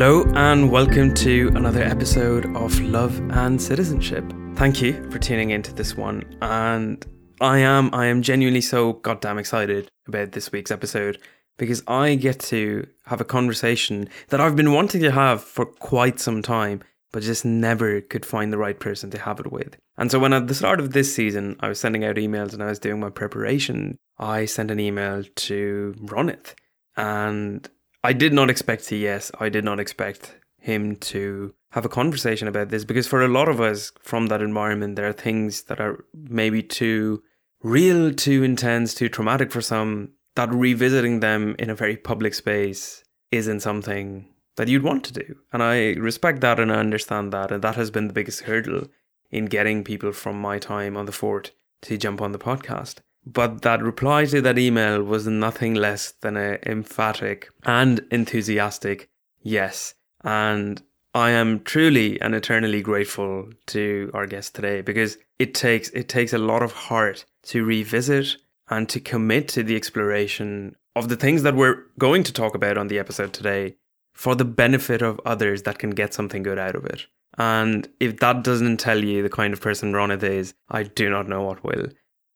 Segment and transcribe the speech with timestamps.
[0.00, 4.24] Hello, and welcome to another episode of Love and Citizenship.
[4.54, 7.04] Thank you for tuning into this one, and
[7.42, 11.18] I am I am genuinely so goddamn excited about this week's episode
[11.58, 16.18] because I get to have a conversation that I've been wanting to have for quite
[16.18, 16.82] some time,
[17.12, 19.76] but just never could find the right person to have it with.
[19.98, 22.62] And so when at the start of this season I was sending out emails and
[22.62, 26.54] I was doing my preparation, I sent an email to Ronith
[26.96, 27.68] and
[28.02, 32.68] I did not expect yes, I did not expect him to have a conversation about
[32.68, 36.04] this because for a lot of us from that environment, there are things that are
[36.14, 37.22] maybe too
[37.62, 43.04] real, too intense, too traumatic for some, that revisiting them in a very public space
[43.30, 45.36] isn't something that you'd want to do.
[45.52, 47.52] And I respect that and I understand that.
[47.52, 48.88] And that has been the biggest hurdle
[49.30, 51.52] in getting people from my time on the fort
[51.82, 52.96] to jump on the podcast.
[53.26, 59.10] But that reply to that email was nothing less than an emphatic and enthusiastic
[59.42, 59.94] yes.
[60.24, 60.82] And
[61.14, 66.32] I am truly and eternally grateful to our guest today because it takes it takes
[66.32, 68.36] a lot of heart to revisit
[68.68, 72.78] and to commit to the exploration of the things that we're going to talk about
[72.78, 73.76] on the episode today
[74.14, 77.06] for the benefit of others that can get something good out of it.
[77.38, 81.28] And if that doesn't tell you the kind of person Ronit is, I do not
[81.28, 81.88] know what will.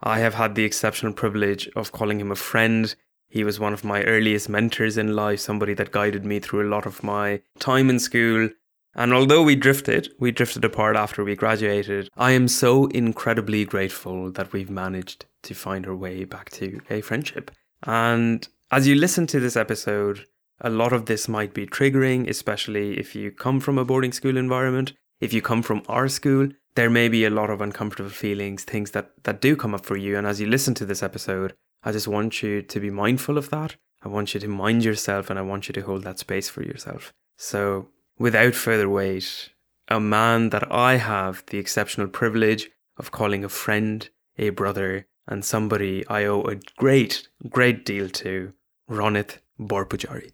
[0.06, 2.94] I have had the exceptional privilege of calling him a friend.
[3.30, 6.68] He was one of my earliest mentors in life, somebody that guided me through a
[6.68, 8.50] lot of my time in school.
[8.94, 14.30] And although we drifted, we drifted apart after we graduated, I am so incredibly grateful
[14.32, 17.50] that we've managed to find our way back to a friendship.
[17.82, 20.26] And as you listen to this episode,
[20.60, 24.36] a lot of this might be triggering, especially if you come from a boarding school
[24.36, 24.92] environment.
[25.18, 28.90] If you come from our school, there may be a lot of uncomfortable feelings, things
[28.92, 30.16] that, that do come up for you.
[30.16, 33.50] And as you listen to this episode, I just want you to be mindful of
[33.50, 33.76] that.
[34.02, 36.62] I want you to mind yourself and I want you to hold that space for
[36.62, 37.12] yourself.
[37.36, 39.50] So, without further wait,
[39.88, 44.08] a man that I have the exceptional privilege of calling a friend,
[44.38, 48.52] a brother, and somebody I owe a great, great deal to,
[48.90, 50.32] Ronit Borpujari.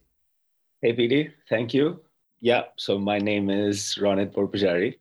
[0.83, 2.01] Hey, PD, thank you.
[2.41, 4.97] Yeah, so my name is Ronit Borpujari.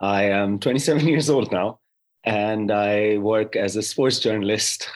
[0.00, 1.78] I am 27 years old now,
[2.24, 4.88] and I work as a sports journalist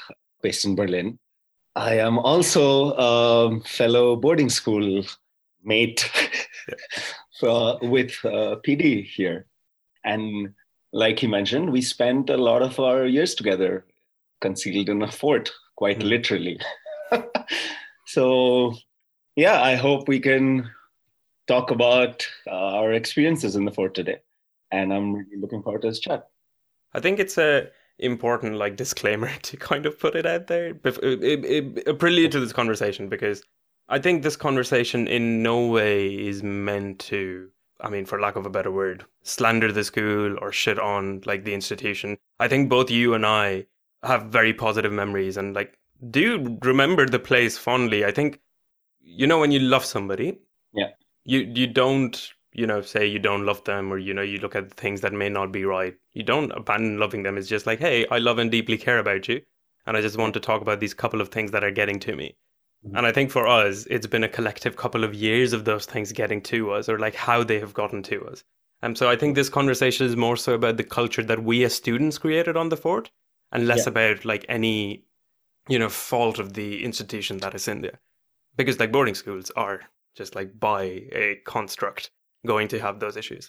[0.43, 1.19] based in Berlin.
[1.77, 5.05] I am also a fellow boarding school
[5.63, 6.11] mate
[7.41, 9.47] for, with uh, PD here.
[10.05, 10.55] And
[10.93, 13.87] like he mentioned, we spent a lot of our years together
[14.41, 16.09] concealed in a fort, quite mm-hmm.
[16.09, 16.61] literally.
[18.07, 18.75] so,
[19.35, 20.71] yeah, I hope we can
[21.49, 24.21] talk about uh, our experiences in the fort today
[24.75, 26.29] and I'm really looking forward to this chat.
[26.93, 27.69] I think it's a
[27.99, 33.09] important like disclaimer to kind of put it out there, a prelude to this conversation
[33.09, 33.43] because
[33.89, 37.49] I think this conversation in no way is meant to.
[37.81, 41.45] I mean, for lack of a better word, slander the school or shit on like
[41.45, 42.17] the institution.
[42.39, 43.67] I think both you and I
[44.03, 45.77] have very positive memories and like
[46.11, 48.05] do remember the place fondly.
[48.05, 48.41] I think
[49.01, 50.39] you know when you love somebody,
[50.73, 50.91] yeah,
[51.25, 54.55] you you don't you know, say you don't love them or, you know, you look
[54.55, 55.95] at things that may not be right.
[56.13, 57.37] You don't abandon loving them.
[57.37, 59.43] It's just like, hey, I love and deeply care about you.
[59.87, 62.15] And I just want to talk about these couple of things that are getting to
[62.15, 62.37] me.
[62.87, 62.97] Mm-hmm.
[62.97, 66.13] And I think for us, it's been a collective couple of years of those things
[66.13, 68.45] getting to us or like how they have gotten to us.
[68.83, 71.75] And so I think this conversation is more so about the culture that we as
[71.75, 73.11] students created on the fort
[73.51, 73.91] and less yeah.
[73.91, 75.05] about like any,
[75.69, 78.01] you know, fault of the institution that is in there.
[78.57, 79.81] Because like boarding schools are
[80.15, 82.11] just like by a construct
[82.47, 83.49] going to have those issues.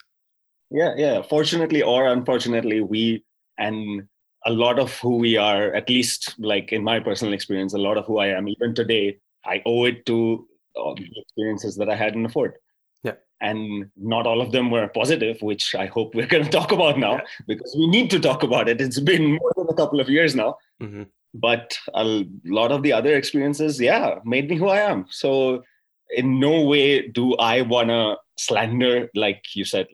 [0.71, 1.21] Yeah, yeah.
[1.21, 3.23] Fortunately or unfortunately, we
[3.57, 4.07] and
[4.45, 7.97] a lot of who we are, at least like in my personal experience, a lot
[7.97, 11.95] of who I am, even today, I owe it to uh, the experiences that I
[11.95, 12.61] had in the fort.
[13.03, 13.13] Yeah.
[13.41, 16.99] And not all of them were positive, which I hope we're going to talk about
[16.99, 17.21] now yeah.
[17.47, 18.81] because we need to talk about it.
[18.81, 20.57] It's been more than a couple of years now.
[20.81, 21.03] Mm-hmm.
[21.33, 25.05] But a lot of the other experiences, yeah, made me who I am.
[25.09, 25.63] So,
[26.11, 29.87] in no way do I want to slander, like you said,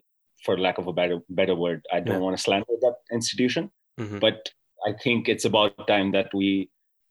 [0.44, 2.22] for lack of a better better word, I don't yeah.
[2.22, 3.72] want to slander that institution.
[4.00, 4.20] Mm-hmm.
[4.20, 4.50] But
[4.86, 6.70] I think it's about time that we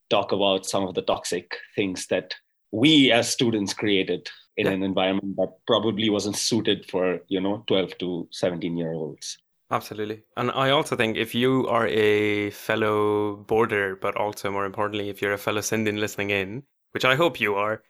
[0.09, 2.35] talk about some of the toxic things that
[2.73, 4.73] we as students created in yeah.
[4.73, 9.39] an environment that probably wasn't suited for you know 12 to 17 year olds
[9.71, 15.09] absolutely and i also think if you are a fellow boarder but also more importantly
[15.09, 16.63] if you're a fellow Scindian listening in
[16.93, 17.83] which i hope you are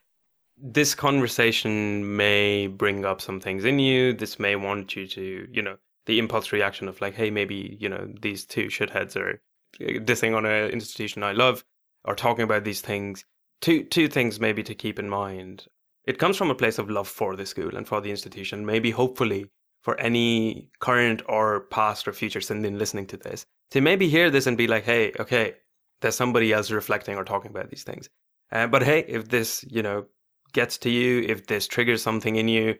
[0.63, 4.13] this conversation may bring up some things in you.
[4.13, 5.77] This may want you to, you know,
[6.07, 9.41] the impulse reaction of like, hey, maybe, you know, these two shitheads are
[9.79, 11.65] dissing on an institution I love
[12.05, 13.25] or talking about these things.
[13.61, 15.67] Two two things maybe to keep in mind.
[16.07, 18.67] it comes from a place of love for the school and for the institution.
[18.67, 19.47] Maybe, hopefully,
[19.83, 24.47] for any current or past or future Scindian listening to this to maybe hear this
[24.47, 25.55] and be like, hey, okay,
[26.01, 28.09] there's somebody else reflecting or talking about these things.
[28.53, 30.07] Uh, but hey, if this, you know,
[30.53, 32.77] gets to you, if this triggers something in you,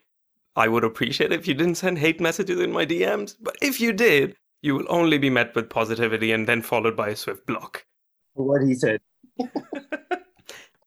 [0.57, 3.37] I would appreciate if you didn't send hate messages in my DMs.
[3.41, 7.11] But if you did, you will only be met with positivity and then followed by
[7.11, 7.85] a swift block.
[8.35, 9.01] What he said.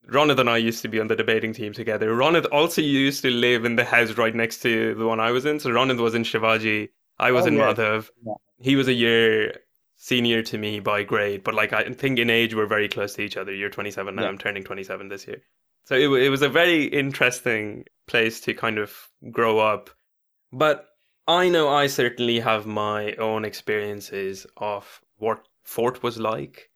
[0.07, 2.13] Ronit and I used to be on the debating team together.
[2.13, 5.45] Ronit also used to live in the house right next to the one I was
[5.45, 5.59] in.
[5.59, 6.89] So Ronit was in Shivaji.
[7.19, 7.73] I was oh, in yeah.
[7.73, 8.09] Madhav.
[8.25, 8.33] Yeah.
[8.59, 9.55] He was a year
[9.95, 13.21] senior to me by grade, but like I think in age we're very close to
[13.21, 13.53] each other.
[13.53, 14.23] You're 27 now.
[14.23, 14.27] Yeah.
[14.27, 15.41] I'm turning 27 this year.
[15.85, 19.89] So it, it was a very interesting place to kind of grow up.
[20.51, 20.87] But
[21.27, 26.69] I know I certainly have my own experiences of what Fort was like.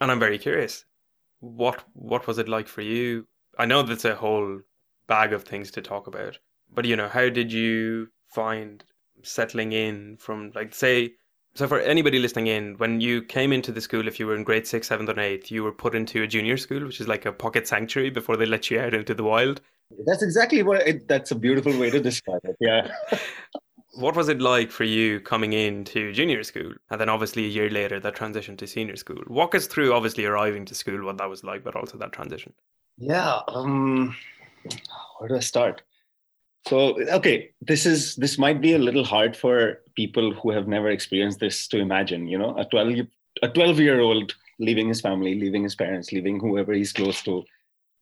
[0.00, 0.84] And I'm very curious
[1.40, 3.26] what what was it like for you?
[3.58, 4.60] I know that's a whole
[5.06, 6.38] bag of things to talk about,
[6.72, 8.84] but you know, how did you find
[9.22, 11.14] settling in from like say
[11.54, 14.44] so for anybody listening in, when you came into the school, if you were in
[14.44, 17.26] grade six, seventh, or eighth, you were put into a junior school, which is like
[17.26, 19.60] a pocket sanctuary before they let you out into the wild.
[20.06, 20.86] That's exactly what.
[20.86, 22.56] It, that's a beautiful way to describe it.
[22.60, 22.90] Yeah.
[23.94, 27.68] what was it like for you coming into junior school and then obviously a year
[27.68, 31.28] later that transition to senior school walk us through obviously arriving to school what that
[31.28, 32.52] was like but also that transition
[32.98, 34.14] yeah um
[35.18, 35.82] where do i start
[36.66, 40.90] so okay this is this might be a little hard for people who have never
[40.90, 43.06] experienced this to imagine you know a 12
[43.42, 47.44] a 12 year old leaving his family leaving his parents leaving whoever he's close to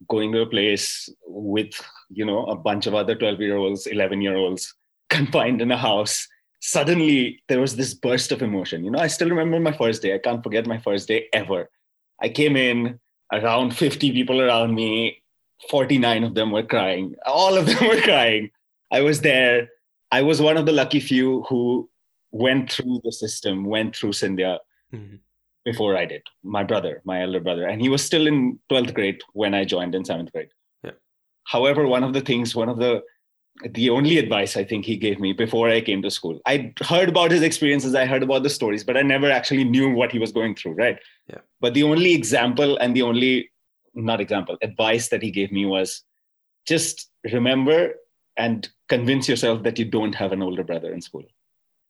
[0.07, 1.73] going to a place with
[2.11, 4.75] you know a bunch of other 12 year olds 11 year olds
[5.09, 6.29] confined in a house.
[6.61, 8.85] Suddenly there was this burst of emotion.
[8.85, 10.15] You know i still remember my first day.
[10.15, 11.71] I can't forget my first day ever.
[12.21, 13.01] I came in
[13.33, 15.18] around 50 people around me
[15.71, 18.51] 49 of them were crying all of them were crying
[18.93, 19.69] i was there
[20.13, 21.89] i was one of the lucky few who
[22.31, 24.59] went through the system went through Scindia
[24.93, 25.17] mm-hmm.
[25.65, 29.21] before i did my brother my elder brother and he was still in 12th grade
[29.33, 30.51] when i joined in 7th grade
[30.85, 30.93] yeah.
[31.45, 33.03] however one of the things one of the
[33.65, 36.41] the only advice I think he gave me before I came to school.
[36.47, 39.91] I heard about his experiences, I heard about the stories, but I never actually knew
[39.91, 40.99] what he was going through, right?
[41.29, 41.39] Yeah.
[41.61, 43.51] But the only example and the only,
[43.99, 46.03] not example, advice that he gave me was
[46.67, 47.95] just remember
[48.37, 51.25] and convince yourself that you don't have an older brother in school.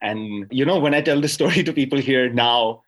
[0.00, 2.82] And, you know, when I tell the story to people here now,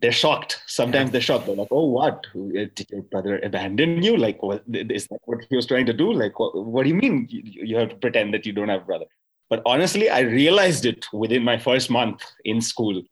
[0.00, 0.62] they're shocked.
[0.66, 1.46] Sometimes they're shocked.
[1.46, 2.26] They're like, "Oh, what?
[2.34, 4.16] Did your brother abandon you?
[4.16, 5.20] Like, what is that?
[5.24, 6.12] What he was trying to do?
[6.12, 8.82] Like, what, what do you mean you, you have to pretend that you don't have
[8.82, 9.06] a brother?"
[9.48, 13.02] But honestly, I realized it within my first month in school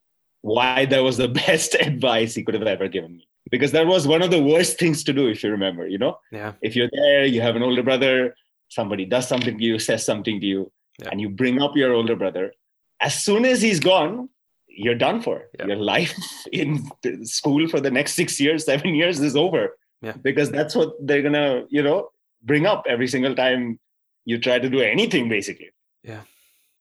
[0.40, 3.28] why that was the best advice he could have ever given me.
[3.50, 5.87] Because that was one of the worst things to do, if you remember.
[5.87, 6.53] You know, yeah.
[6.62, 8.35] If you're there, you have an older brother.
[8.69, 11.09] Somebody does something to you, says something to you, yeah.
[11.11, 12.53] and you bring up your older brother.
[13.00, 14.29] As soon as he's gone,
[14.69, 15.49] you're done for.
[15.59, 15.66] Yeah.
[15.66, 16.14] Your life
[16.52, 16.88] in
[17.25, 19.76] school for the next six years, seven years is over.
[20.00, 20.12] Yeah.
[20.23, 22.11] Because that's what they're gonna, you know,
[22.43, 23.78] bring up every single time
[24.25, 25.71] you try to do anything, basically.
[26.02, 26.23] Yeah.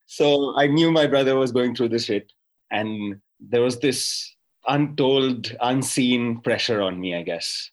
[0.06, 2.32] So I knew my brother was going through this shit,
[2.72, 4.31] and there was this
[4.68, 7.70] untold, unseen pressure on me, I guess,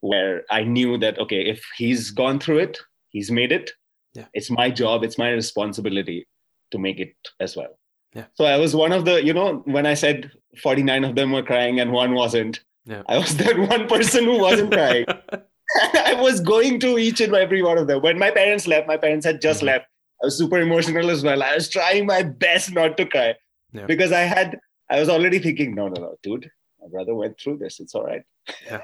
[0.00, 3.72] where I knew that okay, if he's gone through it, he's made it.
[4.14, 4.26] Yeah.
[4.34, 6.26] It's my job, it's my responsibility
[6.72, 7.78] to make it as well.
[8.14, 8.24] Yeah.
[8.34, 11.44] So I was one of the, you know, when I said 49 of them were
[11.44, 13.02] crying and one wasn't, yeah.
[13.06, 15.06] I was that one person who wasn't crying.
[15.94, 18.02] I was going to each and every one of them.
[18.02, 19.66] When my parents left, my parents had just mm-hmm.
[19.66, 19.86] left.
[20.22, 21.42] I was super emotional as well.
[21.42, 23.34] I was trying my best not to cry
[23.72, 23.86] yeah.
[23.86, 24.58] because I had,
[24.90, 27.80] I was already thinking, no, no, no, dude, my brother went through this.
[27.80, 28.22] It's all right.
[28.66, 28.80] Yeah.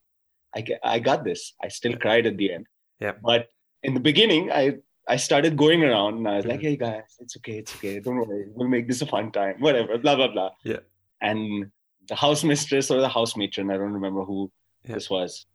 [0.56, 1.54] I, I got this.
[1.62, 2.66] I still cried at the end.
[3.00, 3.12] Yeah.
[3.22, 3.48] But
[3.82, 6.52] in the beginning, I I started going around and I was mm-hmm.
[6.52, 8.00] like, hey guys, it's okay, it's okay.
[8.00, 8.46] Don't worry.
[8.54, 9.56] We'll make this a fun time.
[9.58, 10.50] Whatever, blah, blah, blah.
[10.62, 10.78] Yeah.
[11.20, 11.70] And
[12.08, 14.50] the house mistress or the house matron, I don't remember who
[14.84, 14.94] yeah.
[14.94, 15.46] this was,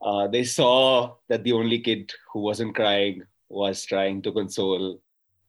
[0.00, 5.00] uh, they saw that the only kid who wasn't crying was trying to console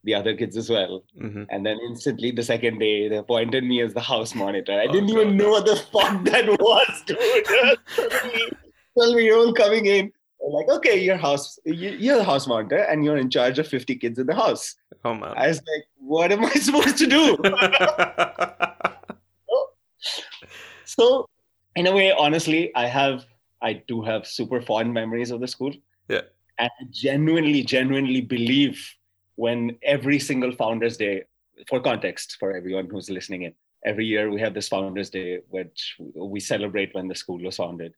[0.05, 1.03] the other kids as well.
[1.19, 1.43] Mm-hmm.
[1.49, 4.73] And then instantly the second day, they appointed me as the house monitor.
[4.73, 5.21] I oh, didn't God.
[5.21, 8.57] even know what the fuck that was, dude.
[8.93, 10.11] 12 year old coming in
[10.47, 14.19] like, okay, your house, you're the house monitor, and you're in charge of 50 kids
[14.19, 14.75] in the house.
[15.03, 15.33] Oh man!
[15.35, 17.35] I was like, what am I supposed to do?
[20.85, 21.27] so,
[21.75, 23.25] in a way, honestly, I have,
[23.61, 25.73] I do have super fond memories of the school.
[26.07, 26.21] Yeah.
[26.57, 28.95] And I genuinely, genuinely believe
[29.35, 31.23] when every single Founders Day,
[31.67, 33.53] for context, for everyone who's listening in,
[33.85, 37.93] every year we have this Founders Day, which we celebrate when the school was founded.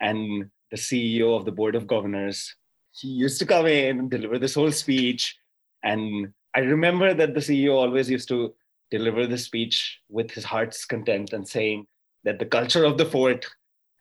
[0.00, 2.54] And the CEO of the Board of Governors
[2.94, 5.36] he used to come in and deliver this whole speech.
[5.82, 8.54] And I remember that the CEO always used to
[8.90, 11.86] deliver the speech with his heart's content and saying
[12.22, 13.46] that the culture of the fort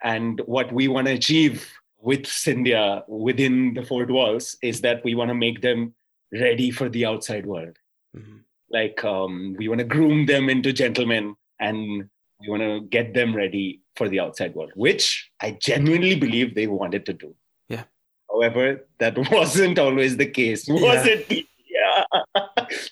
[0.03, 1.67] and what we want to achieve
[1.99, 5.95] with Scindia within the fort walls is that we want to make them
[6.39, 7.77] ready for the outside world.
[8.15, 8.37] Mm-hmm.
[8.69, 12.09] Like um, we want to groom them into gentlemen and
[12.39, 16.67] we want to get them ready for the outside world, which I genuinely believe they
[16.67, 17.35] wanted to do.
[17.69, 17.83] Yeah.
[18.29, 21.15] However, that wasn't always the case, was yeah.
[21.29, 21.45] it?
[21.73, 22.03] Yeah.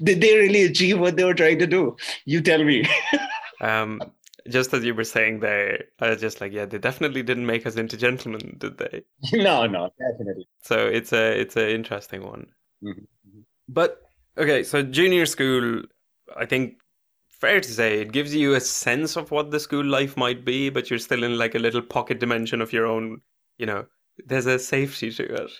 [0.03, 1.95] Did they really achieve what they were trying to do?
[2.25, 2.83] You tell me.
[3.61, 4.01] um,
[4.49, 7.67] just as you were saying there, I was just like, yeah, they definitely didn't make
[7.67, 9.03] us into gentlemen, did they?
[9.33, 10.47] no, no, definitely.
[10.63, 12.47] So it's a it's an interesting one.
[12.83, 13.03] Mm-hmm.
[13.73, 14.01] But
[14.37, 15.83] okay, so junior school,
[16.35, 16.75] I think
[17.29, 20.69] fair to say it gives you a sense of what the school life might be,
[20.69, 23.21] but you're still in like a little pocket dimension of your own.
[23.57, 23.85] You know,
[24.25, 25.51] there's a safety to it.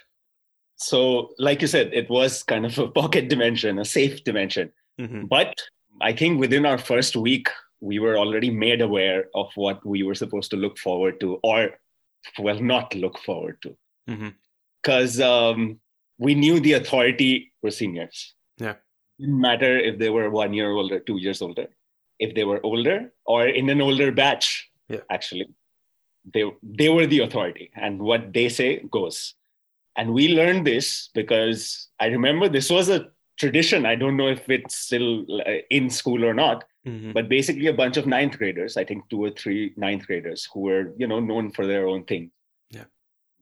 [0.76, 4.72] So, like you said, it was kind of a pocket dimension, a safe dimension.
[5.00, 5.26] Mm-hmm.
[5.26, 5.56] But
[6.02, 7.50] I think within our first week,
[7.80, 11.72] we were already made aware of what we were supposed to look forward to, or
[12.40, 13.76] well, not look forward to.
[14.84, 15.62] Because mm-hmm.
[15.62, 15.80] um,
[16.22, 18.36] we knew the authority were seniors.
[18.58, 18.76] Yeah.
[19.20, 21.68] Didn't matter if they were one year older, two years older.
[22.20, 25.00] If they were older or in an older batch, yeah.
[25.10, 25.48] actually,
[26.32, 27.72] they, they were the authority.
[27.76, 29.34] And what they say goes.
[29.98, 33.10] And we learned this because I remember this was a
[33.40, 33.88] tradition.
[33.88, 37.14] I don't know if it's still uh, in school or not, mm-hmm.
[37.14, 40.60] but basically a bunch of ninth graders, I think two or three ninth graders who
[40.60, 42.30] were, you know, known for their own thing.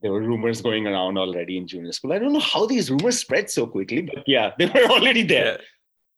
[0.01, 2.13] There were rumors going around already in junior school.
[2.13, 5.60] I don't know how these rumors spread so quickly, but yeah, they were already there.
[5.60, 5.65] Yeah.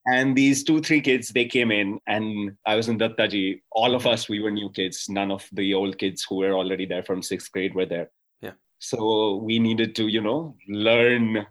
[0.08, 3.62] And these two, three kids, they came in, and I was in Dattaji.
[3.72, 5.08] All of us, we were new kids.
[5.10, 8.10] None of the old kids who were already there from sixth grade were there.
[8.42, 8.54] Yeah.
[8.80, 11.46] So we needed to, you know, learn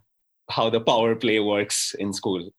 [0.51, 2.51] how the power play works in school.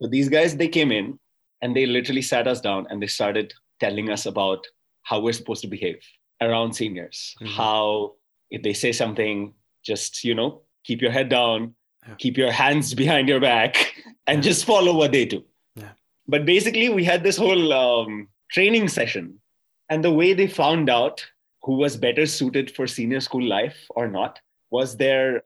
[0.00, 1.18] So these guys, they came in
[1.62, 4.64] and they literally sat us down and they started telling us about
[5.02, 5.98] how we're supposed to behave
[6.40, 7.34] around seniors.
[7.40, 7.52] Mm-hmm.
[7.52, 8.14] How
[8.50, 9.54] if they say something,
[9.84, 11.74] just you know, keep your head down,
[12.06, 12.14] yeah.
[12.14, 13.94] keep your hands behind your back,
[14.26, 15.44] and just follow what they do.
[15.76, 15.92] Yeah.
[16.26, 19.40] But basically, we had this whole um, training session,
[19.88, 21.24] and the way they found out
[21.62, 24.40] who was better suited for senior school life or not
[24.70, 25.42] was their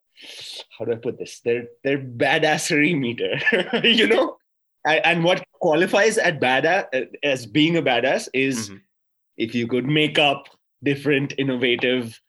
[0.78, 1.40] how do I put this?
[1.40, 3.38] Their their badassery meter,
[3.82, 4.36] you know,
[4.86, 8.78] and, and, what qualifies at badass as being a badass is mm-hmm.
[9.36, 10.48] if you could make up
[10.82, 12.20] different innovative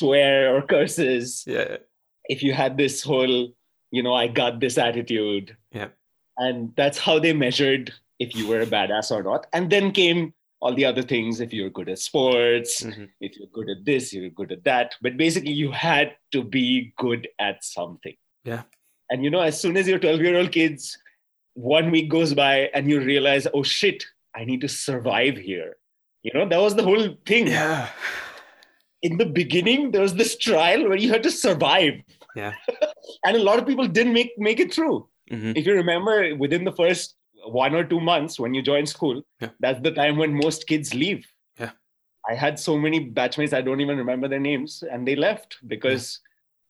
[0.00, 1.44] swear or curses.
[1.46, 1.76] Yeah.
[2.24, 3.52] If you had this whole,
[3.90, 5.56] you know, I got this attitude.
[5.72, 5.88] Yeah.
[6.36, 9.46] And that's how they measured if you were a badass or not.
[9.52, 13.04] And then came all the other things if you're good at sports mm-hmm.
[13.20, 16.92] if you're good at this you're good at that but basically you had to be
[16.98, 18.14] good at something
[18.44, 18.62] yeah
[19.08, 20.98] and you know as soon as your 12 year old kids
[21.54, 24.04] one week goes by and you realize oh shit
[24.34, 25.76] i need to survive here
[26.22, 27.88] you know that was the whole thing yeah
[29.02, 31.94] in the beginning there was this trial where you had to survive
[32.36, 32.52] yeah
[33.24, 35.52] and a lot of people didn't make make it through mm-hmm.
[35.56, 39.50] if you remember within the first one or two months when you join school, yeah.
[39.60, 41.26] that's the time when most kids leave.
[41.58, 41.70] Yeah.
[42.28, 46.20] I had so many batchmates, I don't even remember their names, and they left because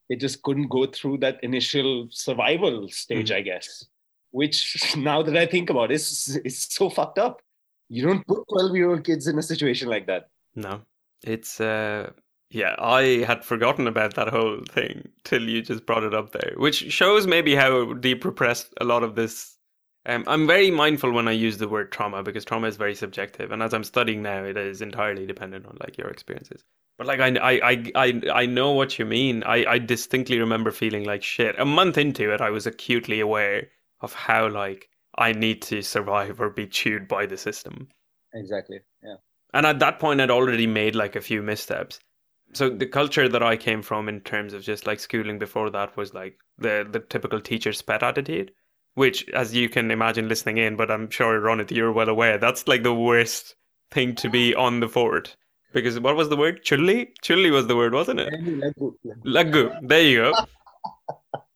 [0.09, 0.15] yeah.
[0.15, 3.37] they just couldn't go through that initial survival stage, mm.
[3.37, 3.87] I guess.
[4.31, 7.41] Which now that I think about it, is it's so fucked up.
[7.89, 10.29] You don't put 12 year old kids in a situation like that.
[10.55, 10.83] No.
[11.23, 12.13] It's uh
[12.51, 16.55] yeah, I had forgotten about that whole thing till you just brought it up there,
[16.57, 19.57] which shows maybe how deep repressed a lot of this
[20.07, 23.51] um, I'm very mindful when I use the word trauma because trauma is very subjective,
[23.53, 26.65] and as I'm studying now, it is entirely dependent on like your experiences.
[26.97, 29.43] But like I I I I know what you mean.
[29.45, 31.59] I I distinctly remember feeling like shit.
[31.59, 33.69] A month into it, I was acutely aware
[34.01, 37.89] of how like I need to survive or be chewed by the system.
[38.35, 38.81] Exactly.
[39.03, 39.17] Yeah.
[39.53, 42.01] And at that point, I'd already made like a few missteps.
[42.53, 45.97] So the culture that I came from in terms of just like schooling before that
[45.97, 48.53] was like the the typical teacher's pet attitude
[48.95, 52.67] which, as you can imagine listening in, but I'm sure Ronit, you're well aware, that's
[52.67, 53.55] like the worst
[53.91, 55.37] thing to be on the fort.
[55.73, 56.65] Because what was the word?
[56.65, 57.09] Chulli?
[57.23, 58.35] Chulli was the word, wasn't it?
[59.25, 59.73] Lagu.
[59.83, 60.35] There you go.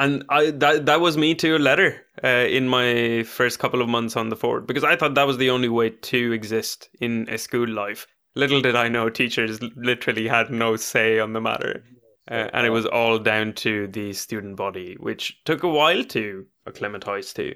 [0.00, 3.88] and I that that was me to a letter uh, in my first couple of
[3.88, 7.28] months on the fort because I thought that was the only way to exist in
[7.28, 8.06] a school life.
[8.34, 11.84] Little did I know teachers literally had no say on the matter.
[12.30, 16.46] Uh, and it was all down to the student body, which took a while to
[16.64, 17.52] acclimatize to,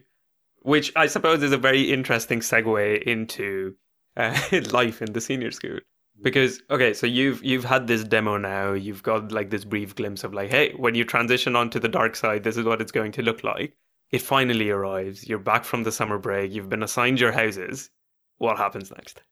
[0.63, 3.77] which I suppose is a very interesting segue into
[4.17, 4.37] uh,
[4.73, 5.79] life in the senior school.
[6.23, 10.25] Because okay so you've you've had this demo now you've got like this brief glimpse
[10.25, 13.13] of like hey when you transition onto the dark side this is what it's going
[13.13, 13.77] to look like.
[14.11, 17.91] It finally arrives you're back from the summer break you've been assigned your houses.
[18.39, 19.23] What happens next?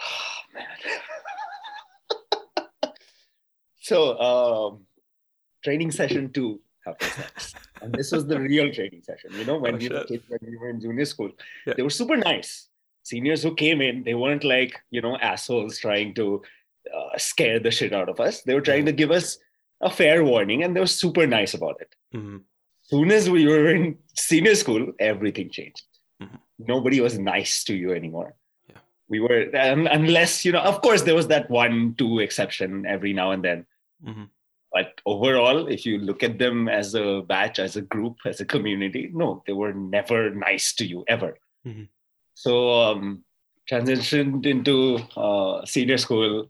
[0.00, 0.54] Oh
[2.84, 2.94] man
[3.80, 4.86] so um
[5.62, 7.56] training session two happens next.
[7.82, 10.40] And this was the real training session you know when oh, we were kids when
[10.42, 11.30] we were in junior school.
[11.66, 11.74] Yeah.
[11.76, 12.69] they were super nice
[13.10, 16.26] seniors who came in, they weren't like, you know, assholes trying to
[16.96, 18.42] uh, scare the shit out of us.
[18.42, 19.38] They were trying to give us
[19.80, 21.94] a fair warning and they were super nice about it.
[22.14, 22.38] Mm-hmm.
[22.82, 25.86] Soon as we were in senior school, everything changed.
[26.22, 26.36] Mm-hmm.
[26.72, 28.34] Nobody was nice to you anymore.
[28.68, 28.82] Yeah.
[29.08, 29.40] We were,
[29.98, 33.66] unless, you know, of course, there was that one, two exception every now and then.
[34.06, 34.24] Mm-hmm.
[34.72, 38.44] But overall, if you look at them as a batch, as a group, as a
[38.44, 41.32] community, no, they were never nice to you ever.
[41.66, 41.84] Mm-hmm.
[42.40, 43.22] So um,
[43.70, 46.48] transitioned into uh, senior school.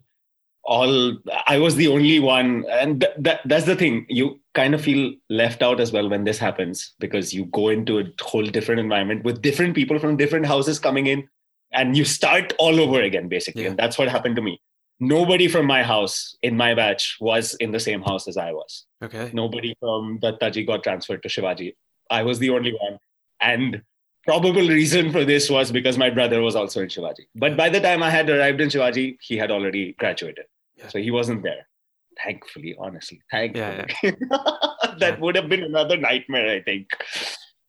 [0.62, 1.16] All
[1.48, 4.06] I was the only one, and th- that that's the thing.
[4.08, 7.98] You kind of feel left out as well when this happens because you go into
[7.98, 11.28] a whole different environment with different people from different houses coming in,
[11.72, 13.62] and you start all over again basically.
[13.62, 13.70] Yeah.
[13.70, 14.60] And that's what happened to me.
[15.00, 18.86] Nobody from my house in my batch was in the same house as I was.
[19.02, 19.30] Okay.
[19.32, 21.74] Nobody from Dattaji got transferred to Shivaji.
[22.10, 22.98] I was the only one,
[23.40, 23.82] and
[24.30, 27.24] probable reason for this was because my brother was also in Shivaji.
[27.34, 30.44] But by the time I had arrived in Shivaji, he had already graduated.
[30.76, 30.86] Yeah.
[30.86, 31.66] So he wasn't there.
[32.24, 33.20] Thankfully, honestly.
[33.28, 33.64] Thankfully.
[33.64, 34.12] Yeah, yeah.
[35.00, 36.86] that would have been another nightmare, I think.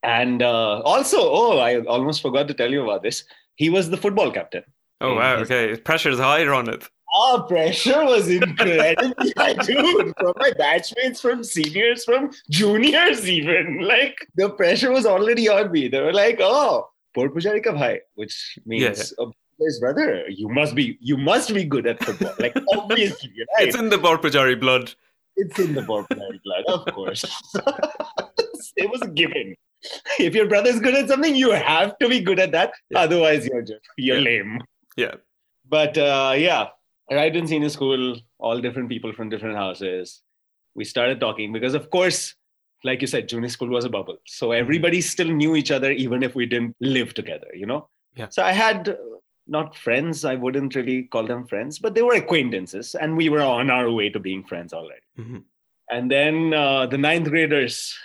[0.03, 3.23] And uh, also, oh, I almost forgot to tell you about this.
[3.55, 4.63] He was the football captain.
[4.99, 5.37] Oh, wow.
[5.37, 5.75] Okay.
[5.77, 6.87] Pressure is higher on it.
[7.13, 10.13] Oh, pressure was incredibly high, dude.
[10.17, 13.81] From my batchmates, from seniors, from juniors, even.
[13.81, 15.89] Like, the pressure was already on me.
[15.89, 19.25] They were like, oh, Borpujari ka bhai, which means yeah.
[19.59, 20.25] his brother.
[20.29, 22.33] You must be, you must be good at football.
[22.39, 23.67] Like, obviously, right?
[23.67, 24.93] It's in the Borpujari blood.
[25.35, 27.25] It's in the Borpujari blood, of course.
[28.77, 29.55] it was a given.
[30.19, 32.71] If your brother's good at something, you have to be good at that.
[32.89, 32.99] Yeah.
[32.99, 34.23] Otherwise, you're just, you're yeah.
[34.23, 34.61] lame.
[34.95, 35.15] Yeah.
[35.67, 36.67] But uh, yeah,
[37.09, 40.21] right in senior school, all different people from different houses.
[40.75, 42.35] We started talking because, of course,
[42.83, 44.17] like you said, junior school was a bubble.
[44.25, 44.61] So mm-hmm.
[44.61, 47.89] everybody still knew each other, even if we didn't live together, you know?
[48.15, 48.27] Yeah.
[48.29, 48.95] So I had uh,
[49.47, 53.41] not friends, I wouldn't really call them friends, but they were acquaintances, and we were
[53.41, 55.01] on our way to being friends already.
[55.19, 55.37] Mm-hmm.
[55.89, 57.95] And then uh, the ninth graders,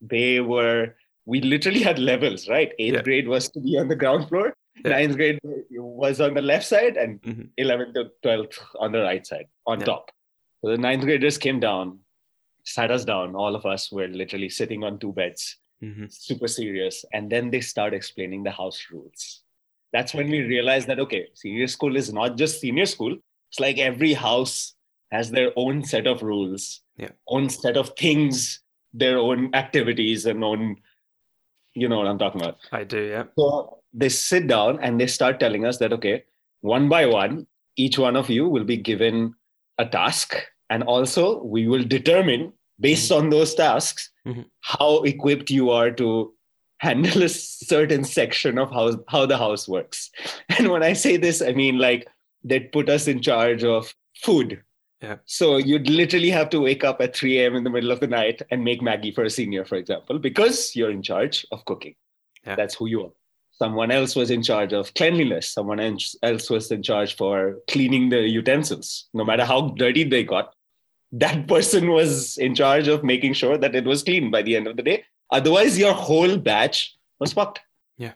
[0.00, 0.94] they were,
[1.26, 2.72] we literally had levels, right?
[2.78, 3.02] Eighth yeah.
[3.02, 5.38] grade was to be on the ground floor, ninth grade
[5.70, 7.42] was on the left side and mm-hmm.
[7.58, 9.86] 11th to 12th on the right side on yeah.
[9.86, 10.10] top
[10.60, 11.98] so the ninth graders came down
[12.64, 16.06] sat us down all of us were literally sitting on two beds mm-hmm.
[16.08, 19.42] super serious and then they start explaining the house rules
[19.92, 23.16] that's when we realized that okay senior school is not just senior school
[23.50, 24.74] it's like every house
[25.12, 27.08] has their own set of rules yeah.
[27.28, 28.60] own set of things
[28.92, 30.76] their own activities and own
[31.74, 35.06] you know what i'm talking about i do yeah so they sit down and they
[35.06, 36.22] start telling us that, okay,
[36.60, 39.34] one by one, each one of you will be given
[39.78, 40.36] a task.
[40.68, 43.24] And also, we will determine based mm-hmm.
[43.24, 44.42] on those tasks mm-hmm.
[44.60, 46.32] how equipped you are to
[46.78, 50.10] handle a certain section of how, how the house works.
[50.58, 52.06] And when I say this, I mean like
[52.44, 54.62] they'd put us in charge of food.
[55.00, 55.16] Yeah.
[55.24, 57.56] So you'd literally have to wake up at 3 a.m.
[57.56, 60.74] in the middle of the night and make Maggie for a senior, for example, because
[60.74, 61.94] you're in charge of cooking.
[62.46, 62.56] Yeah.
[62.56, 63.10] That's who you are
[63.58, 68.20] someone else was in charge of cleanliness someone else was in charge for cleaning the
[68.20, 69.08] utensils.
[69.14, 70.52] No matter how dirty they got
[71.12, 74.66] that person was in charge of making sure that it was clean by the end
[74.66, 75.04] of the day.
[75.30, 77.60] Otherwise your whole batch was fucked.
[77.96, 78.12] Yeah.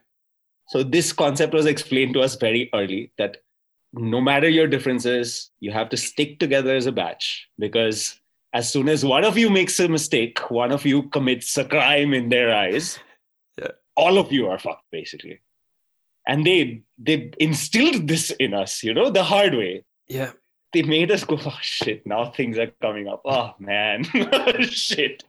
[0.69, 3.39] So this concept was explained to us very early that
[3.93, 8.21] no matter your differences you have to stick together as a batch because
[8.53, 12.15] as soon as one of you makes a mistake one of you commits a crime
[12.15, 13.01] in their eyes
[14.01, 15.41] all of you are fucked basically.
[16.27, 19.85] And they they instilled this in us you know the hard way.
[20.09, 20.33] Yeah.
[20.73, 23.23] They made us go oh shit now things are coming up.
[23.25, 24.05] Oh man.
[24.71, 25.25] Shit.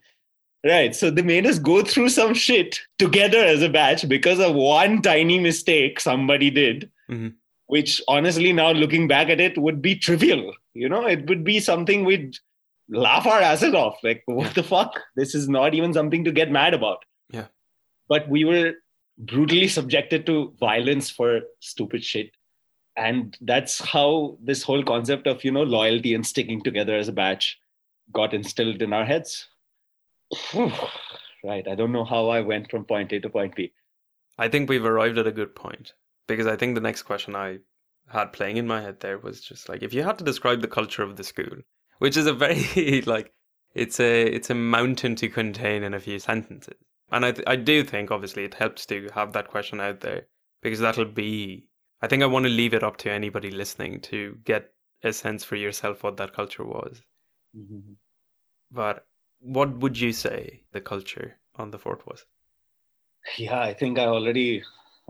[0.64, 4.54] Right so they made us go through some shit together as a batch because of
[4.54, 7.30] one tiny mistake somebody did mm-hmm.
[7.66, 11.06] which honestly now looking back at it would be trivial you know?
[11.06, 12.38] It would be something we'd
[12.90, 15.00] laugh our asses off like what the fuck?
[15.16, 17.04] This is not even something to get mad about.
[17.32, 17.48] Yeah
[18.12, 18.74] but we were
[19.18, 22.32] brutally subjected to violence for stupid shit.
[22.98, 27.14] And that's how this whole concept of you know loyalty and sticking together as a
[27.14, 27.58] batch
[28.12, 29.48] got instilled in our heads.
[31.44, 31.68] Right.
[31.68, 33.72] I don't know how i went from point a to point b.
[34.38, 35.94] I think we've arrived at a good point
[36.28, 37.58] because i think the next question i
[38.10, 40.76] had playing in my head there was just like if you had to describe the
[40.78, 41.58] culture of the school,
[41.98, 43.34] which is a very like
[43.74, 46.78] it's a it's a mountain to contain in a few sentences.
[47.12, 50.28] And I th- I do think obviously it helps to have that question out there
[50.62, 51.66] because that'll be
[52.02, 54.72] I think I want to leave it up to anybody listening to get
[55.04, 57.02] a sense for yourself what that culture was.
[57.56, 57.94] Mm-hmm.
[58.72, 59.06] But
[59.40, 62.26] what would you say the culture on the fort was?
[63.38, 64.64] Yeah, I think I already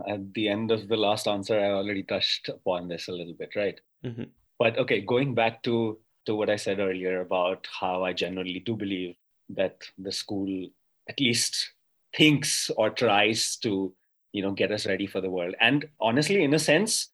[0.08, 3.50] at the end of the last answer, I already touched upon this a little bit,
[3.54, 3.80] right?
[4.04, 4.24] Mm-hmm.
[4.58, 8.76] But okay, going back to to what I said earlier about how I generally do
[8.76, 9.16] believe
[9.50, 10.68] that the school
[11.08, 11.72] at least
[12.16, 13.92] thinks or tries to,
[14.32, 15.54] you know, get us ready for the world.
[15.60, 17.08] And honestly, in a sense,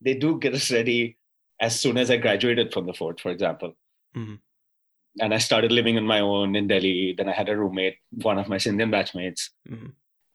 [0.00, 1.16] they do get us ready
[1.60, 3.74] as soon as I graduated from the fort, for example.
[4.16, 4.34] Mm-hmm.
[5.20, 7.14] And I started living on my own in Delhi.
[7.16, 9.50] Then I had a roommate, one of my Indian batchmates.
[9.68, 9.86] Mm-hmm.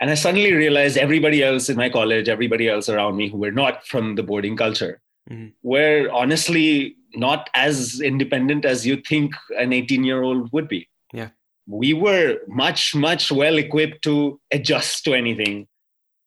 [0.01, 3.51] And I suddenly realized everybody else in my college, everybody else around me who were
[3.51, 5.49] not from the boarding culture, mm-hmm.
[5.61, 10.87] were honestly not as independent as you think an 18 year old would be.
[11.13, 11.29] Yeah.
[11.69, 15.67] We were much, much well equipped to adjust to anything,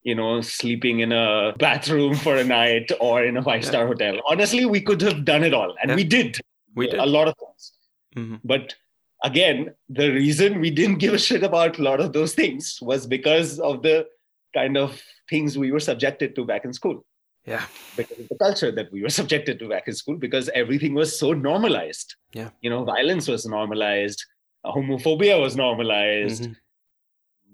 [0.04, 3.88] you know, sleeping in a bathroom for a night or in a five star yeah.
[3.88, 4.20] hotel.
[4.28, 5.74] Honestly, we could have done it all.
[5.82, 5.96] And yeah.
[5.96, 6.38] we did.
[6.76, 7.00] We did.
[7.00, 7.72] A lot of things.
[8.16, 8.36] Mm-hmm.
[8.44, 8.76] But
[9.24, 13.06] again, the reason we didn't give a shit about a lot of those things was
[13.06, 14.06] because of the
[14.54, 17.04] kind of things we were subjected to back in school.
[17.44, 17.64] Yeah.
[17.96, 21.18] Because of the culture that we were subjected to back in school, because everything was
[21.18, 22.14] so normalized.
[22.32, 22.50] Yeah.
[22.60, 24.24] You know, violence was normalized,
[24.66, 26.44] homophobia was normalized.
[26.44, 26.52] Mm-hmm.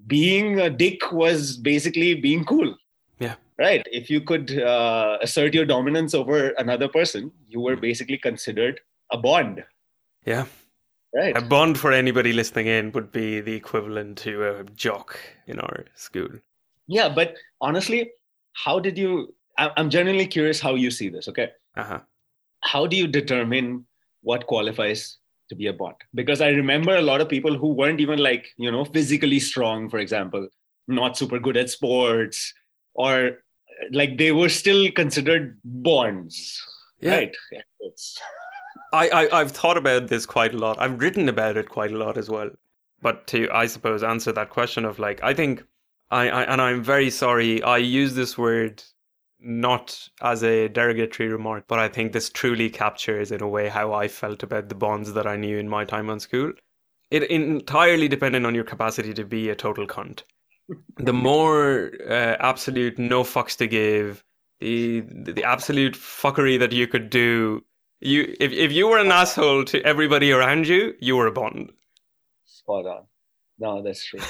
[0.06, 2.74] Being a dick was basically being cool.
[3.18, 3.34] Yeah.
[3.58, 3.86] Right.
[3.90, 7.80] If you could uh, assert your dominance over another person, you were mm.
[7.80, 9.64] basically considered a bond.
[10.24, 10.46] Yeah.
[11.14, 11.36] Right.
[11.36, 15.86] A bond for anybody listening in would be the equivalent to a jock in our
[15.94, 16.28] school.
[16.86, 18.10] Yeah, but honestly,
[18.52, 19.34] how did you?
[19.56, 21.26] I'm genuinely curious how you see this.
[21.28, 21.48] Okay.
[21.76, 22.00] Uh-huh.
[22.62, 23.86] How do you determine
[24.22, 25.18] what qualifies
[25.48, 28.48] to be a bond Because I remember a lot of people who weren't even like
[28.56, 30.48] you know physically strong, for example,
[30.86, 32.52] not super good at sports,
[32.94, 33.38] or
[33.92, 36.60] like they were still considered bonds.
[37.00, 37.14] Yeah.
[37.14, 37.36] Right.
[37.80, 38.20] It's
[38.92, 40.80] I, I have thought about this quite a lot.
[40.80, 42.50] I've written about it quite a lot as well.
[43.00, 45.64] But to I suppose answer that question of like I think
[46.10, 48.82] I, I and I'm very sorry I use this word
[49.40, 53.92] not as a derogatory remark, but I think this truly captures in a way how
[53.92, 56.52] I felt about the bonds that I knew in my time on school.
[57.10, 60.22] It entirely depended on your capacity to be a total cunt.
[60.98, 64.22] The more uh, absolute no fucks to give,
[64.60, 67.64] the the absolute fuckery that you could do
[68.00, 71.72] you if if you were an asshole to everybody around you, you were a Bond.
[72.44, 73.04] Spot on.
[73.58, 74.20] No, that's true.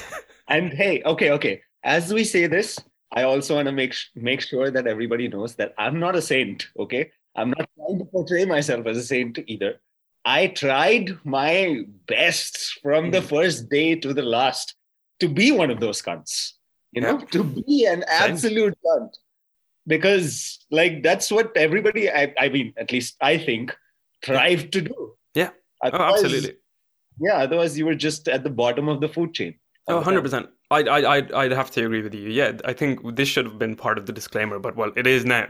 [0.47, 1.61] and hey, okay, okay.
[1.83, 2.79] As we say this,
[3.11, 6.67] I also want to make make sure that everybody knows that I'm not a saint.
[6.77, 9.81] Okay, I'm not trying to portray myself as a saint either.
[10.25, 13.27] I tried my best from the hmm.
[13.27, 14.75] first day to the last
[15.19, 16.53] to be one of those cunts.
[16.91, 19.11] You know, to be an absolute cunt
[19.89, 23.75] because like that's what everybody I, I mean at least i think
[24.23, 25.49] thrive to do yeah
[25.83, 26.55] oh, absolutely
[27.19, 29.55] yeah otherwise you were just at the bottom of the food chain
[29.87, 32.29] oh 100% I, I, I'd, I'd have to agree with you.
[32.29, 35.25] Yeah i think this should have been part of the disclaimer but well it is
[35.25, 35.47] now.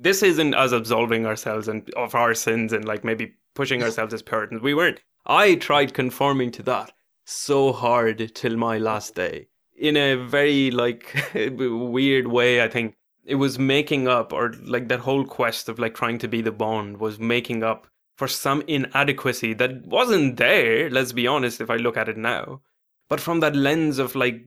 [0.00, 4.22] This isn't us absolving ourselves and of our sins and like maybe pushing ourselves as
[4.22, 4.62] puritans.
[4.62, 5.00] We weren't.
[5.26, 6.92] I tried conforming to that
[7.24, 9.48] so hard till my last day.
[9.76, 12.96] In a very like weird way i think
[13.28, 16.50] it was making up or like that whole quest of like trying to be the
[16.50, 21.76] bond was making up for some inadequacy that wasn't there let's be honest if i
[21.76, 22.60] look at it now
[23.08, 24.44] but from that lens of like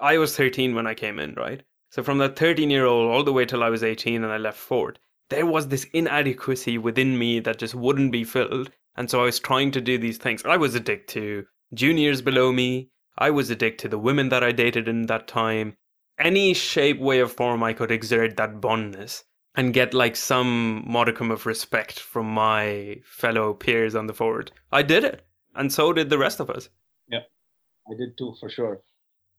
[0.00, 1.62] i was 13 when i came in right?
[1.90, 4.38] So from that 13 year old all the way till i was 18 and i
[4.38, 4.98] left Fort,
[5.28, 8.70] there was this inadequacy within me that just wouldn't be filled.
[8.96, 10.44] And so i was trying to do these things.
[10.44, 12.90] I was addicted to juniors below me.
[13.18, 15.76] I was addicted to the women that i dated in that time.
[16.18, 21.30] Any shape, way, or form I could exert that bondness and get like some modicum
[21.30, 26.10] of respect from my fellow peers on the fort, I did it, and so did
[26.10, 26.68] the rest of us.
[27.08, 27.20] Yeah,
[27.90, 28.80] I did too, for sure.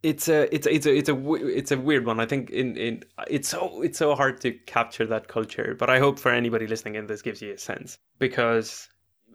[0.01, 2.19] It's a it's a, it's a it's a it's a weird one.
[2.19, 5.99] I think in in it's so it's so hard to capture that culture, but I
[5.99, 8.89] hope for anybody listening in, this gives you a sense because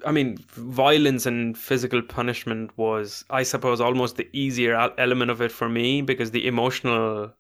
[0.05, 5.51] I mean, violence and physical punishment was, I suppose, almost the easier element of it
[5.51, 7.33] for me because the emotional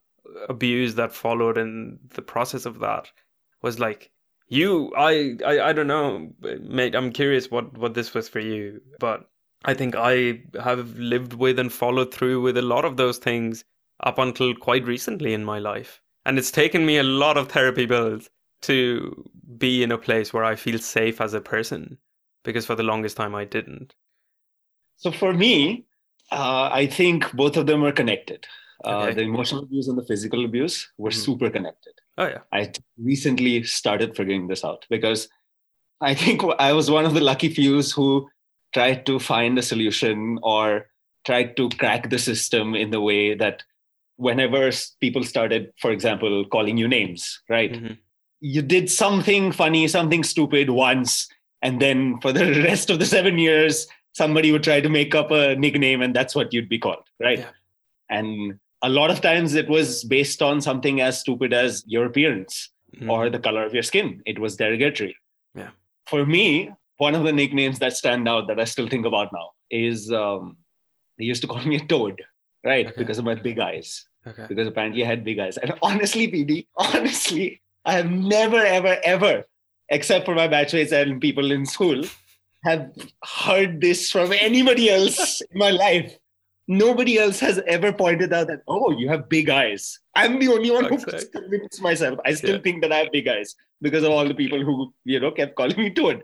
[0.49, 3.11] abuse that followed in the process of that
[3.63, 4.11] was like
[4.49, 8.81] you I, I i don't know mate i'm curious what what this was for you
[8.99, 9.29] but
[9.65, 13.65] i think i have lived with and followed through with a lot of those things
[14.05, 17.87] up until quite recently in my life and it's taken me a lot of therapy
[17.87, 18.29] bills
[18.61, 21.99] to be in a place where I feel safe as a person
[22.45, 23.95] because for the longest time I didn't.
[24.97, 25.87] So for me,
[26.31, 28.47] uh, I think both of them are connected.
[28.85, 29.15] Uh, okay.
[29.15, 31.19] The emotional abuse and the physical abuse were mm-hmm.
[31.19, 31.95] super connected.
[32.17, 32.41] Oh yeah.
[32.53, 35.29] I recently started figuring this out because
[36.01, 38.29] I think I was one of the lucky few who
[38.75, 40.87] tried to find a solution or
[41.25, 43.63] tried to crack the system in the way that
[44.17, 47.73] whenever people started, for example, calling you names, right?
[47.73, 47.95] Mm-hmm.
[48.41, 51.29] You did something funny, something stupid once,
[51.63, 55.31] and then for the rest of the seven years, somebody would try to make up
[55.31, 57.41] a nickname, and that's what you'd be called, right?
[57.41, 57.51] Yeah.
[58.11, 62.71] And a lot of times it was based on something as stupid as your appearance
[62.95, 63.11] mm-hmm.
[63.11, 64.23] or the color of your skin.
[64.27, 65.17] It was derogatory.
[65.55, 65.71] Yeah.
[66.07, 69.51] For me, one of the nicknames that stand out that I still think about now
[69.71, 70.57] is um,
[71.17, 72.21] they used to call me a toad,
[72.65, 72.87] right?
[72.87, 72.95] Okay.
[72.99, 74.05] Because of my big eyes.
[74.27, 74.47] Okay.
[74.49, 75.57] Because apparently I had big eyes.
[75.57, 79.45] And honestly, PD, honestly, I have never, ever, ever,
[79.89, 82.05] except for my batchmates and people in school,
[82.65, 82.91] have
[83.25, 86.19] heard this from anybody else in my life.
[86.67, 90.01] Nobody else has ever pointed out that, oh, you have big eyes.
[90.15, 92.19] I'm the only one who convinced myself.
[92.27, 92.63] I still yeah.
[92.63, 95.55] think that I have big eyes because of all the people who, you know, kept
[95.55, 96.23] calling me Toad.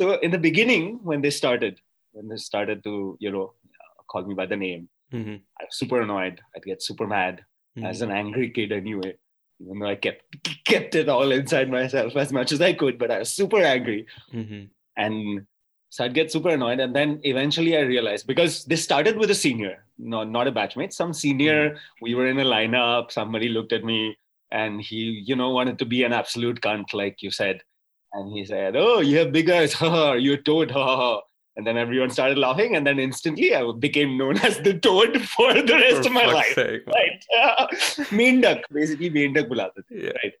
[0.00, 1.80] So in the beginning, when they started,
[2.12, 3.54] when they started to, you know,
[4.08, 5.36] call me by the name, mm-hmm.
[5.60, 6.40] I was super annoyed.
[6.54, 7.44] I'd get super mad
[7.76, 7.86] mm-hmm.
[7.86, 9.16] as an angry kid anyway.
[9.60, 10.22] Even though I kept
[10.66, 14.06] kept it all inside myself as much as I could, but I was super angry.
[14.34, 14.64] Mm-hmm.
[14.98, 15.46] And
[15.88, 16.80] so I'd get super annoyed.
[16.80, 20.92] And then eventually I realized because this started with a senior, no, not a batchmate,
[20.92, 21.78] some senior, mm-hmm.
[22.02, 24.18] we were in a lineup, somebody looked at me
[24.50, 27.62] and he, you know, wanted to be an absolute cunt, like you said.
[28.12, 29.72] And he said, Oh, you have big eyes.
[29.82, 30.70] Ha, you're a toad.
[30.70, 31.20] Ha, ha.
[31.56, 32.76] And then everyone started laughing.
[32.76, 36.26] And then instantly I became known as the toad for the rest for of my
[36.26, 36.54] life.
[36.54, 37.24] Sake, right.
[38.10, 40.10] Meendak, basically Meendak bulate yeah.
[40.22, 40.32] right?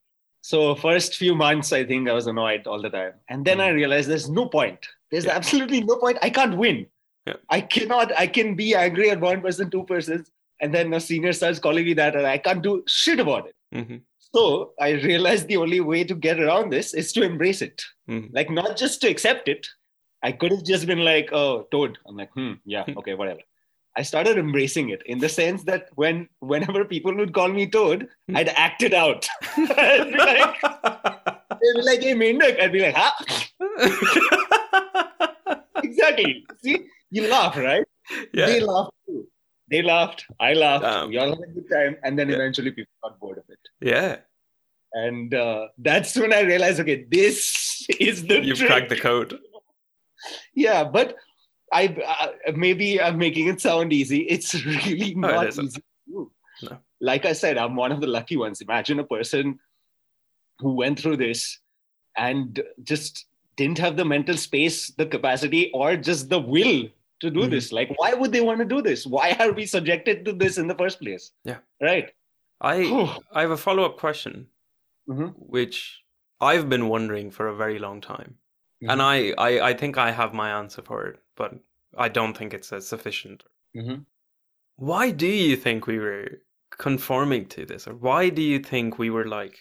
[0.42, 3.14] So first few months, I think I was annoyed all the time.
[3.28, 3.62] And then mm.
[3.62, 4.78] I realized there's no point.
[5.10, 5.34] There's yeah.
[5.34, 6.18] absolutely no point.
[6.22, 6.86] I can't win.
[7.26, 7.34] Yeah.
[7.50, 11.32] I cannot, I can be angry at one person, two persons, and then a senior
[11.32, 13.54] starts calling me that, and I can't do shit about it.
[13.74, 13.96] Mm-hmm.
[14.36, 17.82] So I realized the only way to get around this is to embrace it.
[18.06, 18.34] Mm-hmm.
[18.36, 19.66] Like not just to accept it.
[20.22, 21.96] I could have just been like, oh, toad.
[22.06, 23.40] I'm like, hmm, yeah, okay, whatever.
[23.96, 28.08] I started embracing it in the sense that when whenever people would call me Toad,
[28.28, 28.36] hmm.
[28.36, 29.26] I'd act it out.
[29.56, 30.60] I'd be like,
[31.62, 32.60] they'd be like, hey, Meendak.
[32.60, 33.12] I'd be like, huh?
[35.82, 36.44] exactly.
[36.62, 37.86] See, you laugh, right?
[38.34, 38.46] Yeah.
[38.46, 39.26] They laugh too.
[39.68, 40.26] They laughed.
[40.38, 40.84] I laughed.
[40.84, 41.08] Damn.
[41.08, 41.96] We all had a good time.
[42.04, 42.36] And then yeah.
[42.36, 43.58] eventually people got bored of it.
[43.80, 44.18] Yeah.
[44.96, 48.70] And uh, that's when I realized, okay, this is the You've trick.
[48.70, 49.38] cracked the code.
[50.54, 51.16] Yeah, but
[51.70, 51.94] I
[52.48, 54.20] uh, maybe I'm making it sound easy.
[54.20, 56.30] It's really not easy to do.
[56.62, 56.78] No.
[57.02, 58.62] Like I said, I'm one of the lucky ones.
[58.62, 59.58] Imagine a person
[60.60, 61.58] who went through this
[62.16, 66.88] and just didn't have the mental space, the capacity, or just the will
[67.20, 67.50] to do mm-hmm.
[67.50, 67.70] this.
[67.70, 69.06] Like, why would they want to do this?
[69.06, 71.32] Why are we subjected to this in the first place?
[71.44, 71.58] Yeah.
[71.82, 72.12] Right.
[72.62, 74.46] I I have a follow up question,
[75.08, 75.28] mm-hmm.
[75.36, 76.02] which
[76.40, 78.36] I've been wondering for a very long time.
[78.82, 78.90] Mm-hmm.
[78.90, 81.54] And I, I, I think I have my answer for it, but
[81.96, 83.42] I don't think it's sufficient.
[83.74, 84.02] Mm-hmm.
[84.76, 87.86] Why do you think we were conforming to this?
[87.86, 89.58] Or why do you think we were like,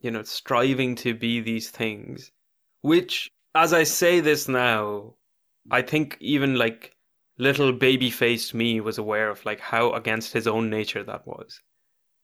[0.00, 2.30] you know, striving to be these things?
[2.82, 5.14] Which, as I say this now,
[5.70, 6.94] I think even like
[7.38, 11.60] little baby faced me was aware of like how against his own nature that was.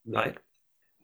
[0.06, 0.36] Right.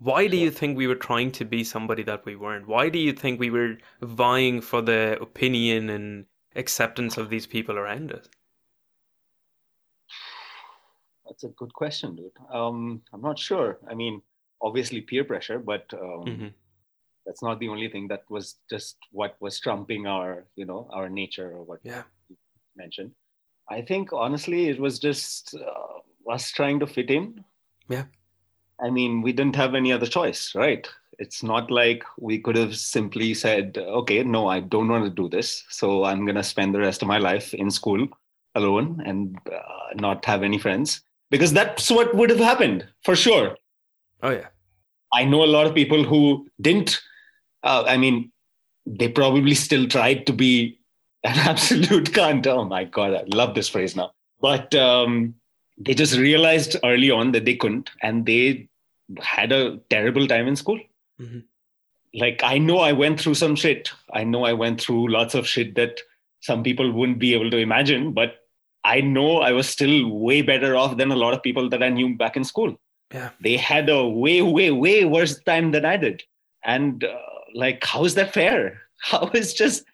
[0.00, 2.66] Why do you think we were trying to be somebody that we weren't?
[2.66, 6.24] Why do you think we were vying for the opinion and
[6.56, 8.26] acceptance of these people around us?
[11.26, 12.32] That's a good question, dude.
[12.50, 13.78] Um, I'm not sure.
[13.90, 14.22] I mean,
[14.62, 16.48] obviously peer pressure, but um, mm-hmm.
[17.26, 18.08] that's not the only thing.
[18.08, 22.04] That was just what was trumping our, you know, our nature or what yeah.
[22.30, 22.36] you
[22.74, 23.12] mentioned.
[23.70, 27.44] I think honestly, it was just uh, us trying to fit in.
[27.88, 28.04] Yeah.
[28.82, 30.88] I mean, we didn't have any other choice, right?
[31.18, 35.28] It's not like we could have simply said, okay, no, I don't want to do
[35.28, 35.64] this.
[35.68, 38.08] So I'm going to spend the rest of my life in school
[38.54, 41.02] alone and uh, not have any friends.
[41.30, 43.56] Because that's what would have happened for sure.
[44.22, 44.48] Oh, yeah.
[45.12, 47.00] I know a lot of people who didn't,
[47.62, 48.32] uh, I mean,
[48.86, 50.78] they probably still tried to be
[51.24, 52.46] an absolute cunt.
[52.46, 54.12] Oh my God, I love this phrase now.
[54.40, 55.34] But um,
[55.78, 58.68] they just realized early on that they couldn't and they
[59.18, 60.80] had a terrible time in school.
[61.20, 61.40] Mm-hmm.
[62.14, 63.90] Like, I know I went through some shit.
[64.12, 66.00] I know I went through lots of shit that
[66.40, 68.46] some people wouldn't be able to imagine, but
[68.82, 71.90] I know I was still way better off than a lot of people that I
[71.90, 72.76] knew back in school.
[73.12, 73.30] Yeah.
[73.40, 76.22] They had a way, way, way worse time than I did.
[76.64, 77.16] And uh,
[77.54, 79.84] like how is that fair how is just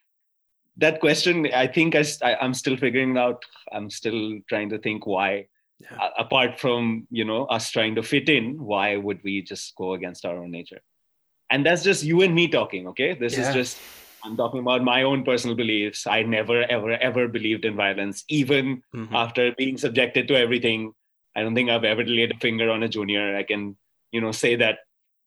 [0.76, 5.06] that question i think I, I am still figuring out i'm still trying to think
[5.06, 5.46] why
[5.80, 6.08] yeah.
[6.18, 10.24] apart from you know us trying to fit in why would we just go against
[10.24, 10.80] our own nature?
[11.50, 13.14] And that's just you and me talking okay?
[13.14, 13.48] This yeah.
[13.48, 13.78] is just
[14.24, 16.06] i'm talking about my own personal beliefs.
[16.06, 19.14] I never ever ever believed in violence even mm-hmm.
[19.14, 20.92] after being subjected to everything.
[21.34, 23.36] I don't think i've ever laid a finger on a junior.
[23.36, 23.76] I can
[24.10, 24.78] you know say that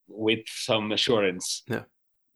[0.08, 1.62] with some assurance.
[1.68, 1.84] Yeah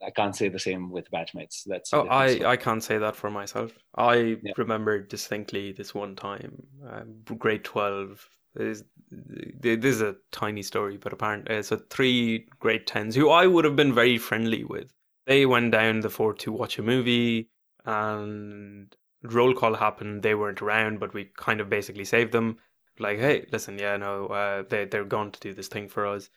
[0.04, 1.62] I can't say the same with batchmates.
[1.66, 3.72] That's oh, I I can't say that for myself.
[3.96, 4.52] I yeah.
[4.56, 7.02] remember distinctly this one time, uh,
[7.34, 8.28] grade twelve.
[8.56, 13.46] Is this is a tiny story, but apparently, uh, so three grade tens who I
[13.46, 14.92] would have been very friendly with.
[15.26, 17.50] They went down the fort to watch a movie,
[17.84, 20.22] and roll call happened.
[20.22, 22.58] They weren't around, but we kind of basically saved them.
[23.00, 26.30] Like, hey, listen, yeah, no, uh, they they're going to do this thing for us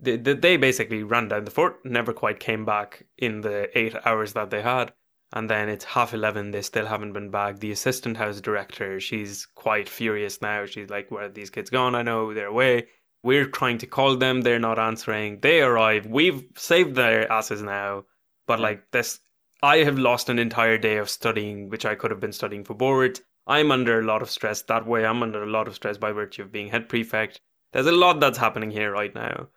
[0.00, 4.32] they, they basically ran down the fort, never quite came back in the eight hours
[4.34, 4.92] that they had.
[5.32, 7.58] And then it's half 11, they still haven't been back.
[7.58, 10.64] The assistant house director, she's quite furious now.
[10.66, 11.94] She's like, Where are these kids gone?
[11.94, 12.86] I know they're away.
[13.22, 15.40] We're trying to call them, they're not answering.
[15.40, 18.04] They arrive, we've saved their asses now.
[18.46, 19.20] But like this,
[19.62, 22.74] I have lost an entire day of studying, which I could have been studying for
[22.74, 23.20] boards.
[23.46, 25.04] I'm under a lot of stress that way.
[25.04, 27.40] I'm under a lot of stress by virtue of being head prefect.
[27.72, 29.48] There's a lot that's happening here right now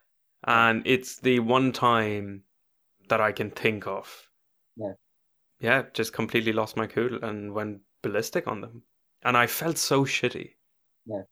[0.45, 2.43] and it's the one time
[3.09, 4.29] that I can think of.
[4.75, 4.93] Yeah.
[5.59, 8.83] Yeah, just completely lost my cool and went ballistic on them.
[9.23, 10.55] And I felt so shitty.
[11.05, 11.23] Yeah.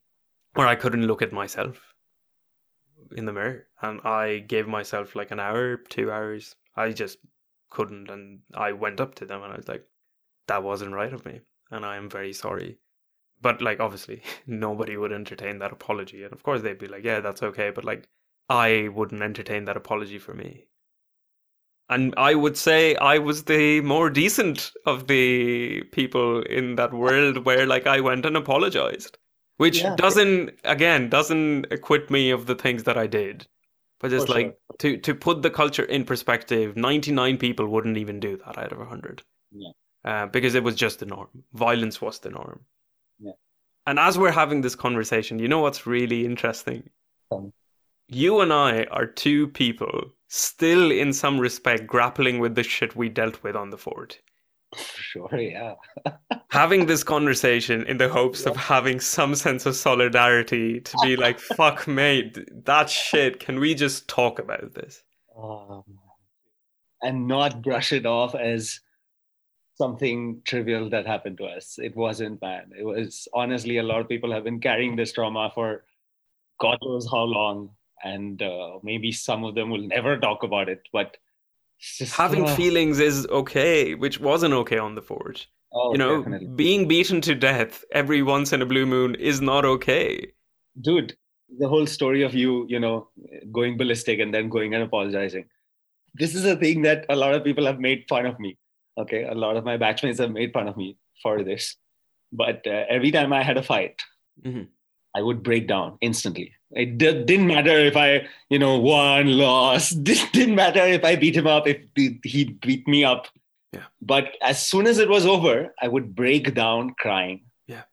[0.55, 1.95] Or I couldn't look at myself
[3.15, 3.67] in the mirror.
[3.81, 6.55] And I gave myself like an hour, two hours.
[6.75, 7.17] I just
[7.71, 8.09] couldn't.
[8.09, 9.85] And I went up to them and I was like,
[10.47, 11.41] that wasn't right of me.
[11.71, 12.77] And I am very sorry.
[13.41, 16.23] But like, obviously, nobody would entertain that apology.
[16.23, 17.71] And of course, they'd be like, yeah, that's okay.
[17.71, 18.07] But like,
[18.49, 20.65] I wouldn't entertain that apology for me.
[21.89, 27.45] And I would say I was the more decent of the people in that world
[27.45, 29.17] where like I went and apologized.
[29.57, 29.95] Which yeah.
[29.97, 33.45] doesn't again doesn't acquit me of the things that I did.
[33.99, 34.77] But just like sure.
[34.79, 38.77] to to put the culture in perspective, 99 people wouldn't even do that out of
[38.77, 39.21] 100.
[39.51, 39.71] Yeah.
[40.05, 41.43] Uh, because it was just the norm.
[41.53, 42.61] Violence was the norm.
[43.19, 43.33] Yeah.
[43.85, 46.89] And as we're having this conversation, you know what's really interesting?
[47.29, 47.51] Um,
[48.09, 53.09] you and I are two people still, in some respect, grappling with the shit we
[53.09, 54.19] dealt with on the fort.
[54.75, 55.75] Sure, yeah.
[56.49, 58.51] having this conversation in the hopes yeah.
[58.51, 63.73] of having some sense of solidarity to be like, fuck, mate, that shit, can we
[63.73, 65.03] just talk about this?
[65.37, 65.83] Um,
[67.01, 68.79] and not brush it off as
[69.75, 71.79] something trivial that happened to us.
[71.79, 72.71] It wasn't, man.
[72.77, 75.85] It was honestly, a lot of people have been carrying this trauma for
[76.59, 77.71] God knows how long
[78.03, 81.17] and uh, maybe some of them will never talk about it but
[81.79, 85.47] just, having uh, feelings is okay which wasn't okay on the fort.
[85.71, 86.47] Oh, you know definitely.
[86.47, 90.31] being beaten to death every once in a blue moon is not okay.
[90.81, 91.15] Dude
[91.57, 93.09] the whole story of you you know
[93.51, 95.45] going ballistic and then going and apologizing.
[96.15, 98.57] This is a thing that a lot of people have made fun of me
[98.99, 99.23] okay?
[99.23, 101.75] A lot of my batchmates have made fun of me for this.
[102.31, 103.99] But uh, every time i had a fight
[104.45, 104.65] mm-hmm.
[105.15, 106.53] I would break down instantly.
[106.71, 109.97] It d- didn't matter if I, you know, won, lost.
[110.07, 113.27] It didn't matter if I beat him up, if he beat me up.
[113.73, 113.83] Yeah.
[114.01, 117.41] But as soon as it was over, I would break down crying.
[117.67, 117.83] Yeah.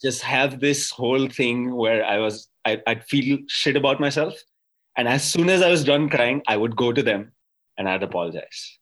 [0.00, 4.34] Just have this whole thing where I was, I, I'd feel shit about myself.
[4.96, 7.32] And as soon as I was done crying, I would go to them
[7.78, 8.78] and I'd apologize.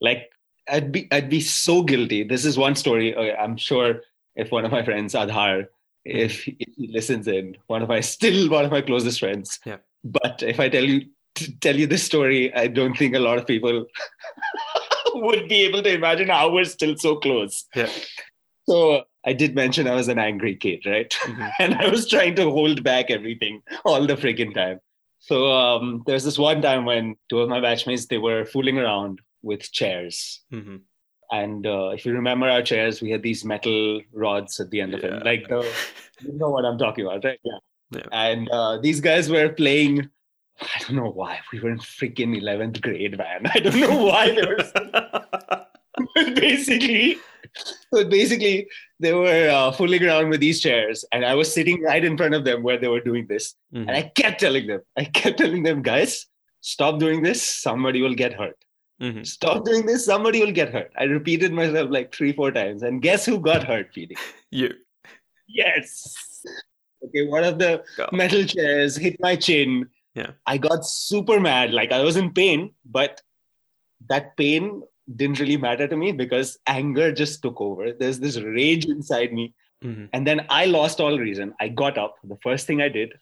[0.00, 0.30] Like
[0.68, 2.24] I'd be, I'd be so guilty.
[2.24, 3.14] This is one story.
[3.14, 4.02] Uh, I'm sure
[4.36, 5.68] if one of my friends, Adhar,
[6.06, 9.58] if, if he listens in, one of my still one of my closest friends.
[9.64, 9.78] Yeah.
[10.04, 11.06] But if I tell you
[11.60, 13.86] tell you this story, I don't think a lot of people
[15.14, 17.66] would be able to imagine how we're still so close.
[17.74, 17.90] Yeah.
[18.68, 21.10] So I did mention I was an angry kid, right?
[21.10, 21.48] Mm-hmm.
[21.60, 24.80] and I was trying to hold back everything all the freaking time.
[25.18, 29.20] So um, there's this one time when two of my batchmates they were fooling around
[29.42, 30.42] with chairs.
[30.52, 30.76] Mm-hmm.
[31.30, 34.94] And uh, if you remember our chairs, we had these metal rods at the end
[34.94, 35.16] of yeah.
[35.16, 35.66] it, like the
[36.20, 37.38] you know what I'm talking about, right?
[37.44, 37.58] Yeah.
[37.90, 38.02] yeah.
[38.12, 40.08] And uh, these guys were playing.
[40.60, 43.46] I don't know why we were in freaking eleventh grade, man.
[43.54, 45.64] I don't know why they were.
[46.34, 47.18] basically,
[47.90, 48.68] but basically
[49.00, 52.34] they were uh, fooling around with these chairs, and I was sitting right in front
[52.34, 53.88] of them where they were doing this, mm-hmm.
[53.88, 56.26] and I kept telling them, I kept telling them, guys,
[56.60, 57.42] stop doing this.
[57.42, 58.56] Somebody will get hurt.
[59.00, 59.24] Mm-hmm.
[59.24, 60.92] Stop doing this, somebody will get hurt.
[60.98, 62.82] I repeated myself like three, four times.
[62.82, 64.16] And guess who got hurt, Feeding?
[64.50, 64.72] You.
[65.48, 66.44] Yes.
[67.04, 69.88] Okay, one of the metal chairs hit my chin.
[70.14, 70.30] Yeah.
[70.46, 71.72] I got super mad.
[71.72, 73.20] Like I was in pain, but
[74.08, 74.82] that pain
[75.14, 77.92] didn't really matter to me because anger just took over.
[77.92, 79.54] There's this rage inside me.
[79.84, 80.06] Mm-hmm.
[80.12, 81.54] And then I lost all reason.
[81.60, 82.16] I got up.
[82.24, 83.12] The first thing I did,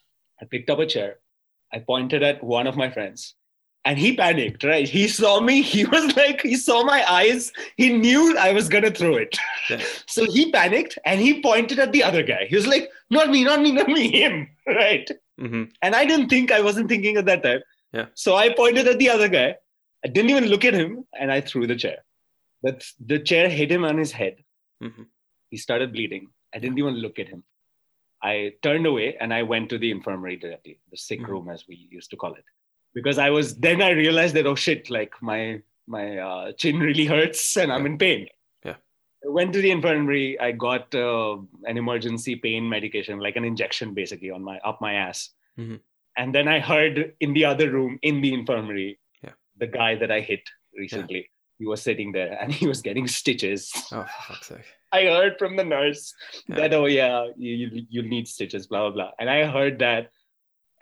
[0.40, 1.16] I picked up a chair.
[1.72, 3.34] I pointed at one of my friends
[3.84, 4.88] and he panicked, right?
[4.88, 5.62] He saw me.
[5.62, 7.52] He was like, he saw my eyes.
[7.76, 9.36] He knew I was going to throw it.
[9.68, 9.82] Yeah.
[10.06, 12.46] So he panicked and he pointed at the other guy.
[12.48, 15.10] He was like, not me, not me, not me, him, right?
[15.40, 15.64] Mm-hmm.
[15.82, 17.60] And I didn't think, I wasn't thinking at that time.
[17.92, 18.06] Yeah.
[18.14, 19.56] So I pointed at the other guy.
[20.04, 21.98] I didn't even look at him and I threw the chair.
[22.62, 24.36] But the chair hit him on his head.
[24.82, 25.02] Mm-hmm.
[25.50, 26.28] He started bleeding.
[26.54, 27.42] I didn't even look at him.
[28.22, 31.30] I turned away and I went to the infirmary directly, the sick mm-hmm.
[31.30, 32.44] room as we used to call it,
[32.94, 37.04] because I was then I realized that oh shit, like my my uh, chin really
[37.04, 38.26] hurts and I'm in pain.
[38.64, 38.76] Yeah.
[39.24, 40.38] I went to the infirmary.
[40.40, 44.94] I got uh, an emergency pain medication, like an injection, basically on my up my
[44.94, 45.30] ass.
[45.58, 45.76] Mm-hmm.
[46.16, 49.32] And then I heard in the other room in the infirmary, yeah.
[49.58, 50.42] the guy that I hit
[50.76, 51.18] recently.
[51.18, 51.24] Yeah.
[51.58, 53.72] He was sitting there and he was getting stitches.
[53.92, 54.64] Oh, fuck's sake.
[54.92, 56.14] I heard from the nurse
[56.48, 56.56] yeah.
[56.56, 59.10] that, oh, yeah, you, you need stitches, blah, blah, blah.
[59.18, 60.10] And I heard that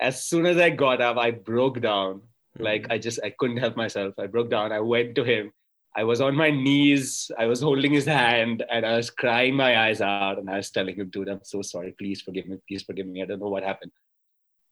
[0.03, 2.17] as soon as I got up, I broke down.
[2.17, 2.63] Mm-hmm.
[2.63, 4.15] Like, I just, I couldn't help myself.
[4.19, 4.73] I broke down.
[4.73, 5.53] I went to him.
[5.95, 7.31] I was on my knees.
[7.39, 10.39] I was holding his hand and I was crying my eyes out.
[10.39, 11.95] And I was telling him, dude, I'm so sorry.
[11.99, 12.59] Please forgive me.
[12.67, 13.23] Please forgive me.
[13.23, 13.93] I don't know what happened.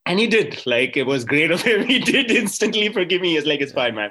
[0.06, 0.66] And he did.
[0.66, 1.86] Like, it was great of him.
[1.86, 3.34] He did instantly forgive me.
[3.34, 4.10] He's like, it's fine, man.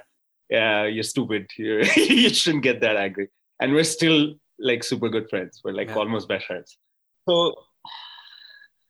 [0.50, 1.48] Yeah, you're stupid.
[1.58, 3.30] You're, you shouldn't get that angry.
[3.60, 5.62] And we're still like super good friends.
[5.64, 5.96] We're like yeah.
[5.96, 6.78] almost best friends.
[7.28, 7.56] So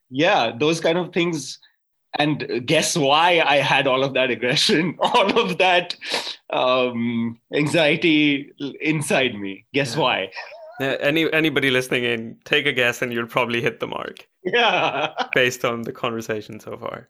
[0.09, 1.59] yeah, those kind of things.
[2.17, 5.95] And guess why I had all of that aggression, all of that
[6.49, 8.51] um, anxiety
[8.81, 9.65] inside me.
[9.73, 10.01] Guess yeah.
[10.01, 10.31] why?
[10.79, 14.27] Yeah, any anybody listening in, take a guess, and you'll probably hit the mark.
[14.43, 15.13] Yeah.
[15.33, 17.09] based on the conversation so far,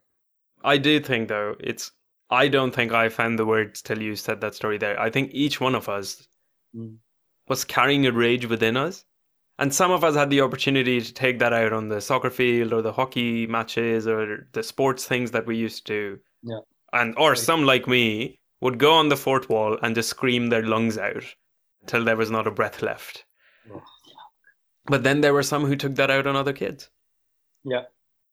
[0.63, 1.91] I do think though it's.
[2.31, 4.99] I don't think I found the words till you said that story there.
[4.99, 6.27] I think each one of us
[6.75, 6.97] mm
[7.49, 9.03] was carrying a rage within us.
[9.59, 12.71] And some of us had the opportunity to take that out on the soccer field
[12.71, 16.17] or the hockey matches or the sports things that we used to.
[16.41, 16.61] Yeah.
[16.93, 20.63] And or some like me would go on the fort wall and just scream their
[20.63, 21.25] lungs out
[21.81, 23.25] until there was not a breath left.
[23.69, 23.83] Oh,
[24.85, 26.89] but then there were some who took that out on other kids.
[27.65, 27.83] Yeah.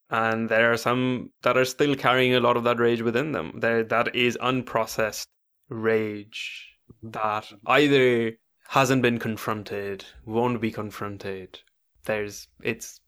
[0.08, 3.58] And there are some that are still carrying a lot of that rage within them.
[3.58, 5.26] There that is unprocessed
[5.68, 6.68] rage
[7.04, 7.10] mm-hmm.
[7.10, 8.36] that either
[8.68, 11.60] hasn't been confronted, won't be confronted.
[12.04, 13.00] There's it's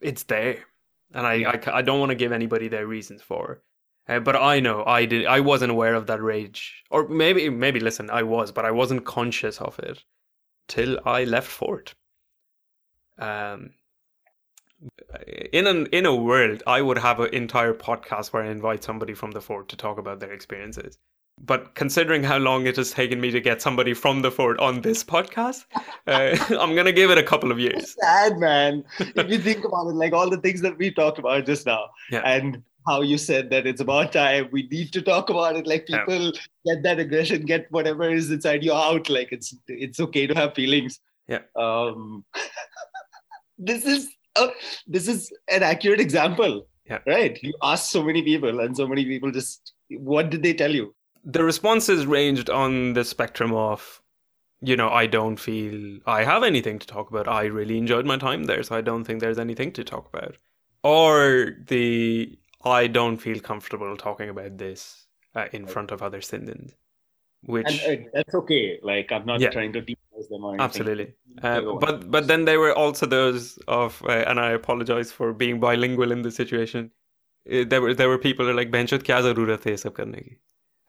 [0.00, 0.58] it's there,
[1.12, 3.62] and I I, I don't want to give anybody their reasons for.
[4.08, 5.26] Uh, but I know I did.
[5.26, 9.04] I wasn't aware of that rage, or maybe maybe listen, I was, but I wasn't
[9.04, 10.02] conscious of it
[10.68, 11.94] till I left Fort.
[13.18, 13.74] Um,
[15.52, 19.14] in an in a world, I would have an entire podcast where I invite somebody
[19.14, 20.98] from the fort to talk about their experiences.
[21.40, 24.80] But considering how long it has taken me to get somebody from the fort on
[24.80, 25.64] this podcast,
[26.06, 27.96] uh, I'm gonna give it a couple of years.
[28.00, 28.84] sad, man.
[29.00, 31.90] if you think about it, like all the things that we talked about just now,
[32.10, 32.20] yeah.
[32.20, 35.66] and how you said that it's about time we need to talk about it.
[35.66, 36.32] Like people
[36.64, 36.74] yeah.
[36.74, 39.08] get that aggression, get whatever is inside you out.
[39.08, 41.00] Like it's it's okay to have feelings.
[41.28, 41.40] Yeah.
[41.56, 42.24] Um,
[43.58, 44.48] this is uh,
[44.86, 46.66] this is an accurate example.
[46.86, 46.98] Yeah.
[47.06, 47.38] Right.
[47.42, 50.94] You ask so many people, and so many people just what did they tell you?
[51.24, 54.02] The responses ranged on the spectrum of
[54.60, 57.28] you know i don't feel i have anything to talk about.
[57.28, 60.36] I really enjoyed my time there so i don't think there's anything to talk about.
[60.82, 66.72] Or the i don't feel comfortable talking about this uh, in front of other Sindhis
[67.44, 68.78] which and, uh, that's okay.
[68.82, 70.60] Like i'm not yeah, trying to demonize them or anything.
[70.60, 71.14] absolutely.
[71.42, 75.58] Uh, but but then there were also those of uh, and i apologize for being
[75.60, 76.90] bilingual in this situation
[77.52, 80.24] uh, there were there were people who are like benchut kya zarurat hai sab karne
[80.28, 80.36] ki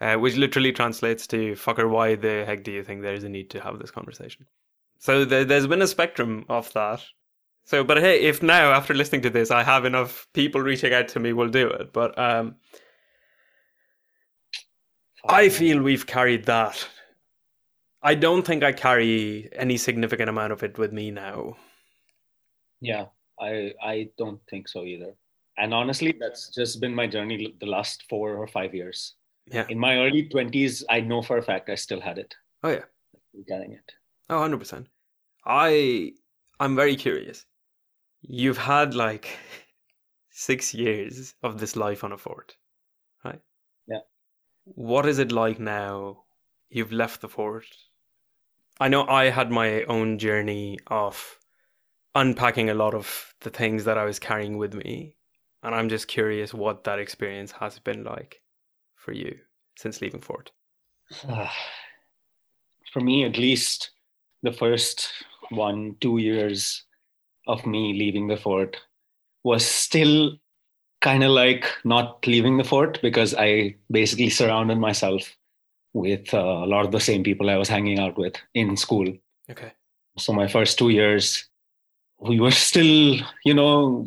[0.04, 3.50] uh, which literally translates to fucker, why the heck do you think there's a need
[3.50, 4.46] to have this conversation?
[5.00, 7.02] So there, there's been a spectrum of that.
[7.64, 11.08] So, but hey, if now after listening to this, I have enough people reaching out
[11.10, 11.94] to me, we'll do it.
[11.94, 12.56] But um,
[15.30, 16.86] I feel we've carried that.
[18.02, 21.56] I don't think I carry any significant amount of it with me now.
[22.82, 23.06] Yeah,
[23.40, 25.14] I I don't think so either.
[25.58, 29.16] And honestly, that's just been my journey the last four or five years.
[29.48, 29.66] Yeah.
[29.70, 32.34] In my early 20s, I know for a fact I still had it.
[32.64, 32.86] Oh, yeah.
[33.48, 33.92] Getting it.
[34.30, 34.86] Oh, 100%.
[35.46, 36.14] I,
[36.60, 37.46] I'm very curious.
[38.22, 39.38] You've had like
[40.30, 42.56] six years of this life on a fort,
[43.26, 43.42] right?
[43.88, 44.00] Yeah.
[44.64, 46.24] What is it like now?
[46.70, 47.66] You've left the fort.
[48.80, 51.38] I know I had my own journey of
[52.16, 55.18] unpacking a lot of the things that I was carrying with me.
[55.62, 58.43] And I'm just curious what that experience has been like
[59.04, 59.38] for you
[59.78, 60.52] since leaving Fort?
[62.94, 63.92] for me at least,
[64.44, 65.10] the first
[65.50, 66.84] one, two years
[67.48, 68.78] of me leaving the fort
[69.44, 70.38] was still
[71.02, 75.36] kind of like not leaving the fort because I basically surrounded myself
[75.94, 79.12] with uh, a lot of the same people I was hanging out with in school.
[79.50, 79.74] Okay.
[80.18, 81.46] So my first two years,
[82.28, 84.06] we were still, you know,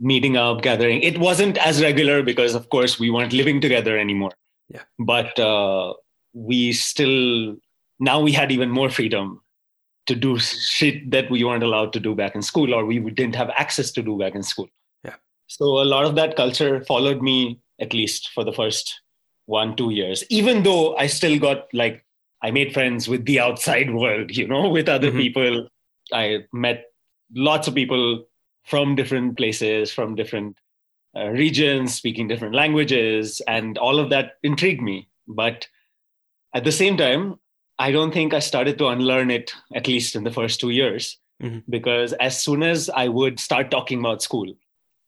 [0.00, 1.02] meeting up, gathering.
[1.02, 4.32] It wasn't as regular because, of course, we weren't living together anymore.
[4.68, 4.82] Yeah.
[4.98, 5.94] But uh,
[6.32, 7.56] we still
[8.00, 9.40] now we had even more freedom
[10.06, 13.34] to do shit that we weren't allowed to do back in school or we didn't
[13.34, 14.68] have access to do back in school.
[15.02, 15.14] Yeah.
[15.46, 19.00] So a lot of that culture followed me at least for the first
[19.46, 22.04] one, two years, even though I still got like,
[22.42, 25.18] I made friends with the outside world, you know, with other mm-hmm.
[25.18, 25.68] people.
[26.12, 26.84] I met
[27.32, 28.26] lots of people
[28.64, 30.56] from different places, from different
[31.16, 35.08] uh, regions, speaking different languages, and all of that intrigued me.
[35.28, 35.68] But
[36.54, 37.38] at the same time,
[37.78, 41.18] I don't think I started to unlearn it, at least in the first two years,
[41.42, 41.58] mm-hmm.
[41.68, 44.52] because as soon as I would start talking about school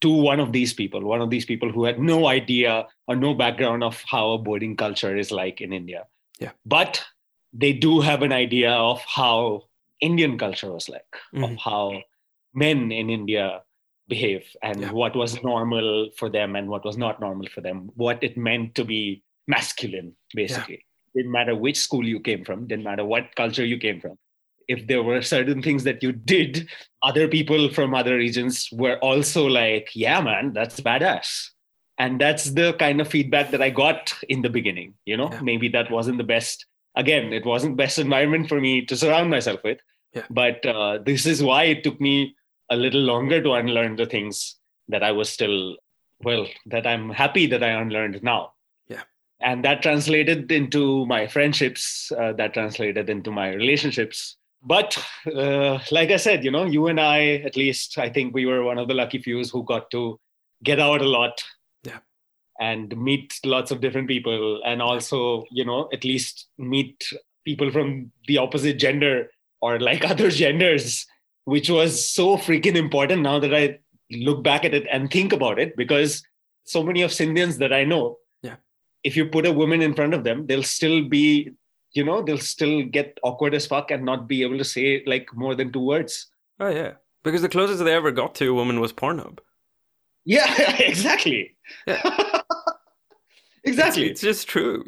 [0.01, 3.35] to one of these people, one of these people who had no idea or no
[3.35, 6.07] background of how a boarding culture is like in India.
[6.39, 6.51] Yeah.
[6.65, 7.03] But
[7.53, 9.65] they do have an idea of how
[10.01, 11.45] Indian culture was like, mm-hmm.
[11.45, 12.03] of how
[12.55, 13.63] men in India
[14.09, 14.93] behave and yeah.
[14.93, 18.75] what was normal for them and what was not normal for them, what it meant
[18.77, 20.87] to be masculine, basically
[21.17, 24.17] didn't matter which school you came from didn't matter what culture you came from
[24.69, 26.69] if there were certain things that you did
[27.03, 31.49] other people from other regions were also like yeah man that's badass
[31.99, 35.41] and that's the kind of feedback that i got in the beginning you know yeah.
[35.41, 36.67] maybe that wasn't the best
[36.97, 39.79] again it wasn't best environment for me to surround myself with
[40.15, 40.25] yeah.
[40.31, 42.35] but uh, this is why it took me
[42.71, 44.57] a little longer to unlearn the things
[44.89, 45.77] that i was still
[46.23, 48.53] well that i'm happy that i unlearned now
[48.89, 49.03] Yeah.
[49.41, 56.11] and that translated into my friendships uh, that translated into my relationships but uh, like
[56.11, 57.19] i said you know you and i
[57.51, 60.19] at least i think we were one of the lucky few who got to
[60.65, 61.45] get out a lot
[62.61, 67.05] and meet lots of different people and also you know at least meet
[67.45, 69.31] people from the opposite gender
[69.61, 71.07] or like other genders
[71.45, 73.79] which was so freaking important now that i
[74.11, 76.23] look back at it and think about it because
[76.65, 78.19] so many of Scindians that i know
[79.07, 81.53] if you put a woman in front of them, they'll still be,
[81.93, 85.33] you know, they'll still get awkward as fuck and not be able to say like
[85.33, 86.27] more than two words.
[86.59, 89.39] Oh yeah, because the closest they ever got to a woman was Pornhub.
[90.25, 91.57] Yeah, exactly.
[91.87, 92.33] Yeah.
[93.67, 94.05] exactly.
[94.05, 94.85] It's, it's, just true.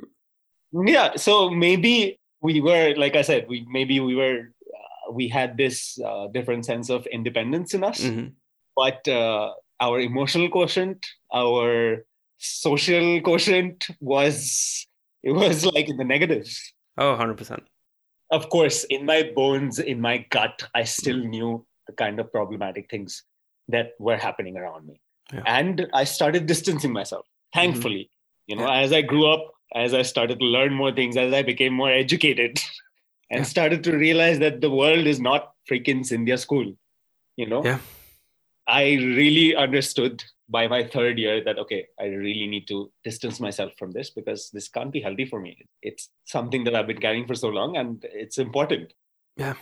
[0.72, 1.16] Yeah.
[1.16, 5.98] So maybe we were, like I said, we maybe we were, uh, we had this
[6.04, 8.28] uh, different sense of independence in us, mm-hmm.
[8.76, 11.04] but uh, our emotional quotient,
[11.34, 12.04] our
[12.38, 14.86] social quotient was
[15.22, 17.60] it was like in the negatives oh 100%
[18.30, 22.88] of course in my bones in my gut i still knew the kind of problematic
[22.90, 23.24] things
[23.68, 25.00] that were happening around me
[25.32, 25.42] yeah.
[25.46, 28.17] and i started distancing myself thankfully mm-hmm.
[28.48, 28.80] You know yeah.
[28.80, 31.92] as i grew up as i started to learn more things as i became more
[31.92, 32.58] educated
[33.30, 33.44] and yeah.
[33.44, 36.74] started to realize that the world is not freaking Scindia school
[37.38, 37.64] you know?
[37.64, 37.78] Yeah.
[38.66, 43.70] I really understood by my third year that okay i really need to distance myself
[43.78, 45.56] from this because this can't be healthy for me.
[45.82, 48.92] It's something that i've been carrying for so long and it's important.
[49.36, 49.54] Yeah.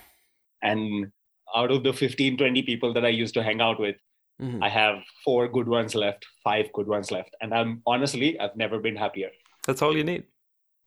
[0.63, 1.13] And
[1.55, 3.97] out of the 15 20 people that i used to hang out with
[4.41, 4.63] mm-hmm.
[4.63, 8.79] i have four good ones left five good ones left and i'm honestly i've never
[8.79, 9.31] been happier
[9.67, 10.25] that's all you need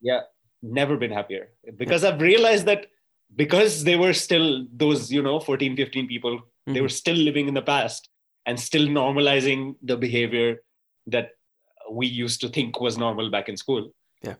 [0.02, 0.22] yeah
[0.62, 2.88] never been happier because i've realized that
[3.36, 6.74] because they were still those you know 14 15 people mm-hmm.
[6.74, 8.10] they were still living in the past
[8.46, 10.58] and still normalizing the behavior
[11.08, 11.32] that
[11.92, 13.92] we used to think was normal back in school.
[14.22, 14.36] Yeah.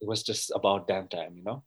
[0.00, 1.62] It was just about damn time, you know?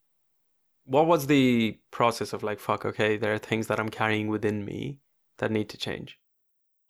[0.86, 4.66] What was the process of like, fuck, okay, there are things that I'm carrying within
[4.66, 4.98] me
[5.38, 6.18] that need to change?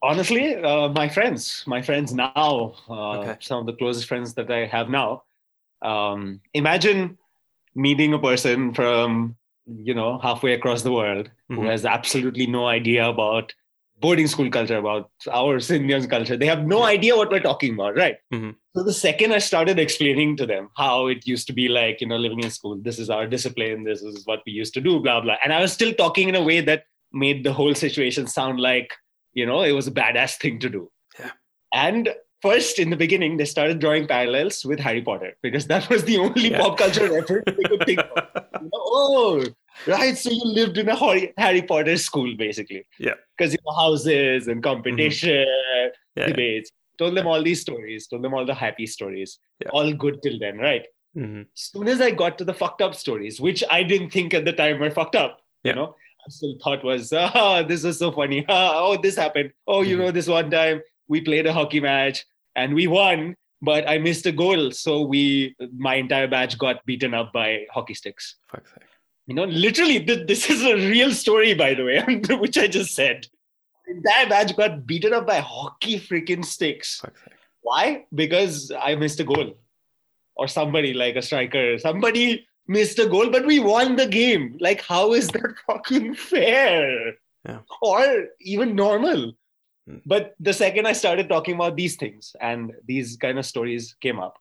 [0.04, 3.38] Honestly, uh, my friends, my friends now, uh, okay.
[3.40, 5.24] some of the closest friends that I have now.
[5.82, 7.18] Um, imagine
[7.76, 9.36] meeting a person from,
[9.68, 11.56] you know, halfway across the world mm-hmm.
[11.56, 13.54] who has absolutely no idea about
[14.00, 16.36] boarding school culture, about our Indian culture.
[16.36, 18.18] They have no idea what we're talking about, right?
[18.34, 18.52] Mm-hmm.
[18.76, 22.08] So the second I started explaining to them how it used to be like, you
[22.08, 25.00] know, living in school, this is our discipline, this is what we used to do,
[25.00, 25.36] blah, blah.
[25.44, 28.92] And I was still talking in a way that made the whole situation sound like,
[29.34, 30.92] you know, it was a badass thing to do.
[31.20, 31.32] Yeah.
[31.74, 32.10] And
[32.42, 36.18] first, in the beginning, they started drawing parallels with Harry Potter because that was the
[36.18, 36.60] only yeah.
[36.60, 38.44] pop culture reference they could think of.
[38.62, 39.46] You know, oh,
[39.88, 44.48] right so you lived in a harry potter school basically yeah because you know houses
[44.48, 46.20] and competition mm-hmm.
[46.20, 46.70] yeah, debates
[47.00, 49.40] told them all these stories told them all the happy stories
[49.72, 50.86] all good till then right
[51.18, 51.42] Mm-hmm.
[51.54, 54.54] Soon as I got to the fucked up stories, which I didn't think at the
[54.54, 55.96] time were fucked up, you know,
[56.26, 58.46] I still thought was, oh, this is so funny.
[58.50, 59.52] oh, this happened.
[59.68, 60.06] Oh, you mm-hmm.
[60.06, 64.26] know, this one time we played a hockey match and we won, but I missed
[64.26, 64.72] a goal.
[64.72, 68.36] So we, my entire batch got beaten up by hockey sticks.
[69.28, 72.02] You know, literally, this is a real story, by the way,
[72.38, 73.28] which I just said.
[73.86, 77.02] The entire batch got beaten up by hockey freaking sticks.
[77.62, 78.06] Why?
[78.14, 79.58] Because I missed a goal.
[80.36, 84.58] Or somebody like a striker, somebody missed a goal, but we won the game.
[84.60, 87.14] Like, how is that fucking fair?
[87.46, 87.60] Yeah.
[87.82, 89.34] Or even normal.
[89.88, 89.98] Hmm.
[90.06, 94.20] But the second I started talking about these things and these kind of stories came
[94.20, 94.38] up,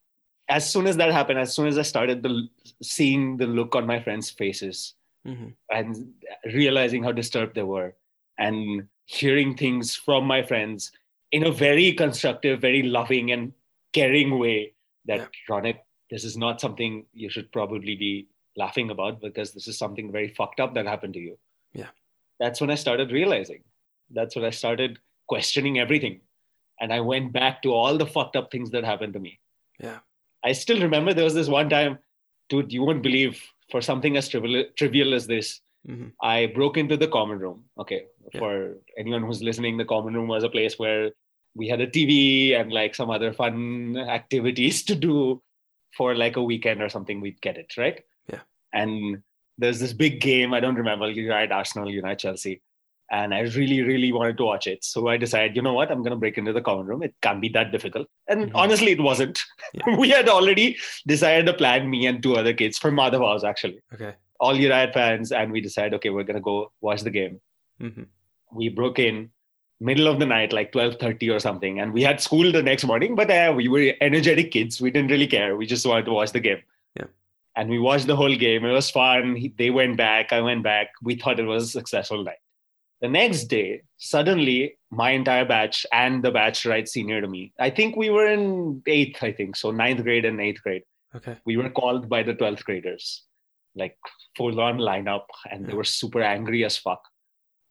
[0.49, 2.49] as soon as that happened, as soon as I started the,
[2.83, 4.95] seeing the look on my friends' faces
[5.27, 5.49] mm-hmm.
[5.71, 6.13] and
[6.53, 7.95] realizing how disturbed they were,
[8.39, 10.93] and hearing things from my friends
[11.33, 13.53] in a very constructive, very loving, and
[13.93, 14.75] caring way
[15.07, 15.27] that, yeah.
[16.11, 20.29] This is not something you should probably be laughing about because this is something very
[20.29, 21.39] fucked up that happened to you.
[21.73, 21.89] Yeah.
[22.39, 23.63] That's when I started realizing.
[24.11, 24.99] That's when I started
[25.29, 26.21] questioning everything.
[26.81, 29.39] And I went back to all the fucked up things that happened to me.
[29.79, 29.99] Yeah.
[30.43, 31.99] I still remember there was this one time,
[32.49, 33.41] dude, you won't believe
[33.71, 36.09] for something as trivial, trivial as this, mm-hmm.
[36.21, 37.65] I broke into the common room.
[37.79, 38.07] Okay.
[38.33, 38.41] Yeah.
[38.41, 41.11] For anyone who's listening, the common room was a place where
[41.55, 45.43] we had a TV and like some other fun activities to do
[45.97, 47.21] for like a weekend or something.
[47.21, 48.03] We'd get it, right?
[48.29, 48.41] Yeah.
[48.73, 49.23] And
[49.59, 50.55] there's this big game.
[50.55, 51.11] I don't remember.
[51.11, 52.63] United Arsenal, United Chelsea
[53.11, 54.85] and I really, really wanted to watch it.
[54.85, 57.03] So I decided, you know what, I'm going to break into the common room.
[57.03, 58.07] It can't be that difficult.
[58.29, 58.57] And mm-hmm.
[58.57, 59.41] honestly, it wasn't.
[59.75, 59.97] Yeah.
[59.99, 60.77] we had already
[61.07, 63.81] decided a plan, me and two other kids from Madhav House, actually.
[63.93, 64.15] Okay.
[64.39, 67.41] All United fans, and we decided, okay, we're going to go watch the game.
[67.81, 68.05] Mm-hmm.
[68.53, 69.31] We broke in
[69.81, 71.81] middle of the night, like 12.30 or something.
[71.81, 74.81] And we had school the next morning, but uh, we were energetic kids.
[74.81, 75.57] We didn't really care.
[75.57, 76.63] We just wanted to watch the game.
[76.97, 77.07] Yeah.
[77.57, 78.65] And we watched the whole game.
[78.65, 79.53] It was fun.
[79.57, 80.33] They went back.
[80.33, 80.89] I went back.
[81.03, 82.37] We thought it was a successful night.
[83.01, 87.71] The next day, suddenly my entire batch and the batch right senior to me, I
[87.71, 90.83] think we were in eighth, I think, so ninth grade and eighth grade.
[91.17, 91.39] Okay.
[91.47, 93.25] We were called by the 12th graders,
[93.75, 93.97] like
[94.37, 97.03] full on lineup, and they were super angry as fuck.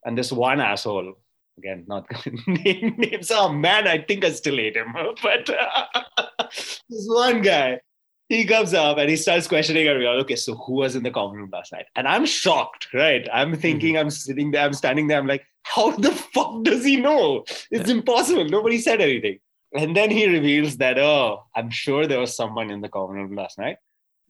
[0.03, 1.13] And this one asshole,
[1.59, 2.05] again, not
[2.47, 3.31] name names.
[3.31, 4.93] Oh man, I think I still hate him.
[5.23, 5.85] But uh,
[6.89, 7.79] this one guy,
[8.29, 10.17] he comes up and he starts questioning everyone.
[10.17, 11.85] Okay, so who was in the common room last night?
[11.95, 13.27] And I'm shocked, right?
[13.33, 14.01] I'm thinking, mm-hmm.
[14.01, 17.43] I'm sitting there, I'm standing there, I'm like, how the fuck does he know?
[17.71, 17.95] It's yeah.
[17.95, 18.45] impossible.
[18.45, 19.39] Nobody said anything.
[19.73, 23.35] And then he reveals that, oh, I'm sure there was someone in the common room
[23.35, 23.77] last night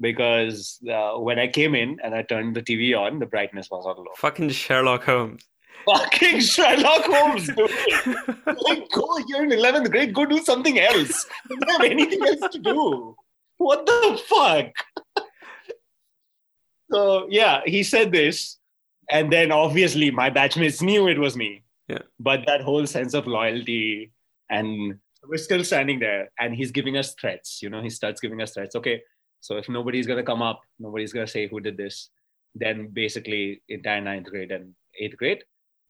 [0.01, 3.86] because uh, when I came in and I turned the TV on, the brightness was
[3.86, 4.11] on low.
[4.17, 5.49] Fucking Sherlock Holmes.
[5.86, 7.71] Fucking Sherlock Holmes, dude.
[8.45, 11.25] like, go, you're in 11th grade, go do something else.
[11.49, 13.15] You don't have anything else to do
[13.59, 15.25] what the fuck?
[16.91, 18.57] so yeah, he said this,
[19.11, 21.63] and then obviously my batchmates knew it was me.
[21.88, 22.03] Yeah.
[22.19, 24.11] But that whole sense of loyalty,
[24.49, 24.95] and
[25.27, 27.61] we're still standing there, and he's giving us threats.
[27.61, 28.75] You know, he starts giving us threats.
[28.75, 29.01] Okay,
[29.41, 32.09] so if nobody's gonna come up, nobody's gonna say who did this,
[32.55, 35.43] then basically entire ninth grade and eighth grade,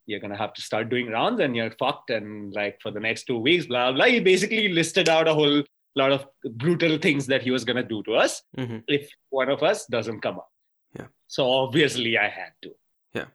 [0.10, 3.26] you're gonna have to start doing rounds and you're fucked and like for the next
[3.26, 4.05] two weeks, blah blah.
[4.05, 5.64] He basically listed out a whole
[5.95, 6.26] lot of
[6.57, 8.78] brutal things that he was going to do to us mm-hmm.
[8.88, 10.51] if one of us doesn't come up.
[10.97, 11.07] Yeah.
[11.28, 12.72] So obviously I had to.
[13.14, 13.26] Yeah.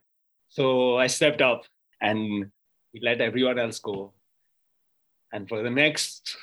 [0.49, 1.64] So I stepped up
[2.01, 2.51] and
[3.03, 4.12] let everyone else go.
[5.33, 6.37] And for the next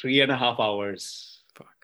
[0.00, 1.78] three and a half hours, fuck,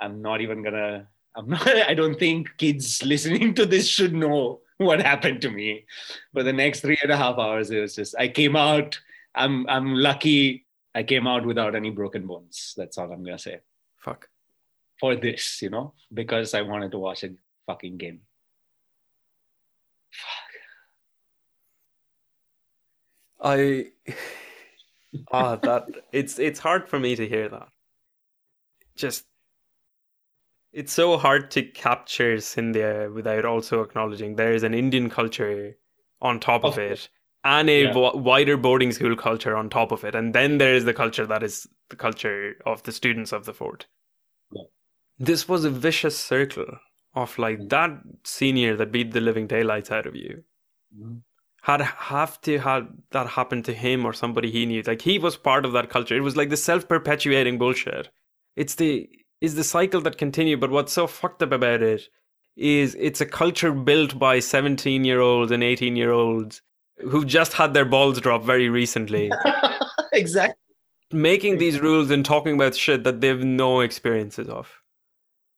[0.00, 1.06] I'm not even gonna.
[1.36, 1.66] I'm not.
[1.90, 5.84] I don't think kids listening to this should know what happened to me.
[6.32, 9.00] For the next three and a half hours, it was just I came out.
[9.34, 10.64] I'm I'm lucky
[10.94, 12.74] I came out without any broken bones.
[12.76, 13.60] That's all I'm gonna say.
[13.98, 14.28] Fuck.
[15.00, 17.30] For this, you know, because I wanted to watch a
[17.66, 18.20] fucking game.
[20.10, 20.52] Fuck.
[23.42, 23.86] I
[25.32, 27.68] ah that it's it's hard for me to hear that.
[28.96, 29.24] Just
[30.74, 35.76] it's so hard to capture Scindia without also acknowledging there is an Indian culture
[36.20, 37.08] on top of, of it
[37.44, 38.10] and a yeah.
[38.14, 40.14] wider boarding school culture on top of it.
[40.16, 43.54] And then there is the culture that is the culture of the students of the
[43.54, 43.86] fort.
[44.50, 44.62] Yeah.
[45.18, 46.78] This was a vicious circle
[47.14, 47.68] of like mm-hmm.
[47.68, 47.90] that
[48.24, 50.42] senior that beat the living daylights out of you.
[50.96, 51.18] Mm-hmm.
[51.62, 54.82] Had have to have that happen to him or somebody he knew.
[54.82, 56.16] Like he was part of that culture.
[56.16, 58.10] It was like the self perpetuating bullshit.
[58.56, 59.08] It's the
[59.44, 60.60] is the cycle that continued.
[60.60, 62.08] But what's so fucked up about it
[62.56, 66.62] is it's a culture built by 17 year olds and 18 year olds
[66.98, 69.30] who've just had their balls dropped very recently.
[70.12, 70.56] exactly.
[71.12, 74.80] Making these rules and talking about shit that they've no experiences of.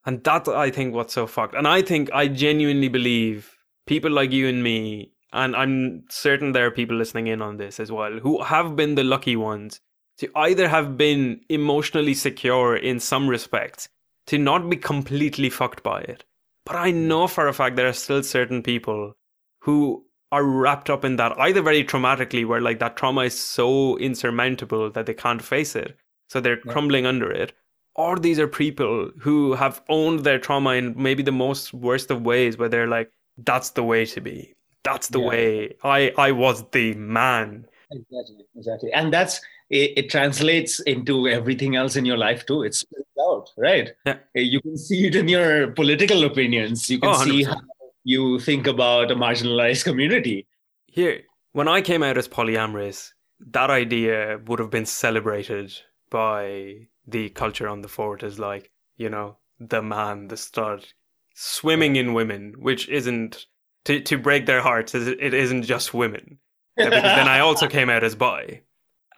[0.04, 1.54] And that I think what's so fucked.
[1.54, 3.56] And I think I genuinely believe
[3.86, 7.80] people like you and me, and I'm certain there are people listening in on this
[7.80, 9.80] as well, who have been the lucky ones
[10.18, 13.88] to either have been emotionally secure in some respects,
[14.26, 16.24] to not be completely fucked by it.
[16.64, 19.14] But I know for a fact there are still certain people
[19.60, 23.96] who are wrapped up in that either very traumatically, where like that trauma is so
[23.98, 25.96] insurmountable that they can't face it.
[26.28, 26.72] So they're yeah.
[26.72, 27.52] crumbling under it
[27.96, 32.22] or these are people who have owned their trauma in maybe the most worst of
[32.22, 34.54] ways where they're like that's the way to be
[34.84, 35.28] that's the yeah.
[35.28, 41.74] way i i was the man exactly exactly and that's it, it, translates into everything
[41.76, 44.12] else in your life too it's spread out right yeah.
[44.36, 47.60] Uh, you can see it in your political opinions you can oh, see how
[48.04, 50.46] you think about a marginalized community
[50.86, 55.72] here when i came out as polyamorous that idea would have been celebrated
[56.10, 60.86] by the culture on the fort is like, you know, the man, the stud,
[61.34, 63.46] swimming in women, which isn't
[63.84, 64.94] to to break their hearts.
[64.94, 66.38] It isn't just women.
[66.76, 68.62] because then I also came out as bi,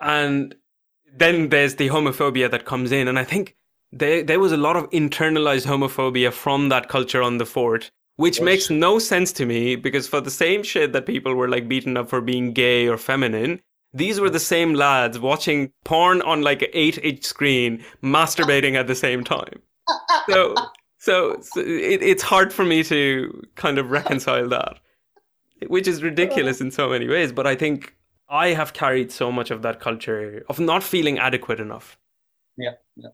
[0.00, 0.54] and
[1.12, 3.56] then there's the homophobia that comes in, and I think
[3.92, 8.40] there there was a lot of internalized homophobia from that culture on the fort, which
[8.40, 11.96] makes no sense to me because for the same shit that people were like beaten
[11.96, 13.60] up for being gay or feminine,
[13.94, 18.86] these were the same lads watching porn on like an eight inch screen, masturbating at
[18.86, 19.62] the same time.
[20.28, 20.54] So,
[20.98, 24.78] so, so it, it's hard for me to kind of reconcile that,
[25.68, 27.32] which is ridiculous in so many ways.
[27.32, 27.94] But I think
[28.28, 31.98] I have carried so much of that culture of not feeling adequate enough.
[32.56, 33.08] Yeah, yeah.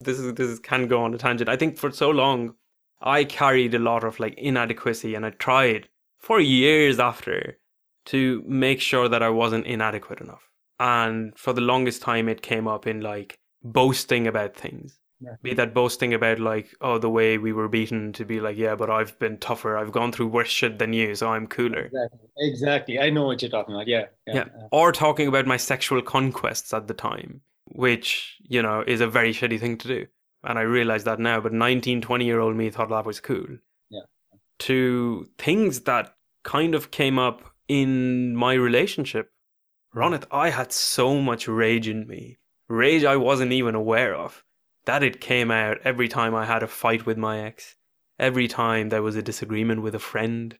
[0.00, 1.48] This is this is, can go on a tangent.
[1.48, 2.54] I think for so long,
[3.00, 7.58] I carried a lot of like inadequacy, and I tried for years after
[8.06, 10.48] to make sure that I wasn't inadequate enough.
[10.78, 14.99] And for the longest time, it came up in like boasting about things.
[15.20, 15.36] Yeah.
[15.42, 18.74] Be that boasting about like, oh, the way we were beaten to be like, yeah,
[18.74, 19.76] but I've been tougher.
[19.76, 21.86] I've gone through worse shit than you, so I'm cooler.
[21.86, 22.18] Exactly.
[22.38, 22.98] Exactly.
[22.98, 23.86] I know what you're talking about.
[23.86, 24.06] Yeah.
[24.26, 24.34] Yeah.
[24.34, 24.44] yeah.
[24.72, 29.34] Or talking about my sexual conquests at the time, which, you know, is a very
[29.34, 30.06] shitty thing to do.
[30.42, 33.58] And I realize that now, but 19, 20 year old me thought that was cool.
[33.90, 34.00] Yeah.
[34.60, 36.14] To things that
[36.44, 39.30] kind of came up in my relationship,
[39.94, 40.00] mm.
[40.00, 42.38] Ronit, I had so much rage in me.
[42.68, 44.44] Rage I wasn't even aware of.
[44.86, 47.76] That it came out every time I had a fight with my ex,
[48.18, 50.56] every time there was a disagreement with a friend,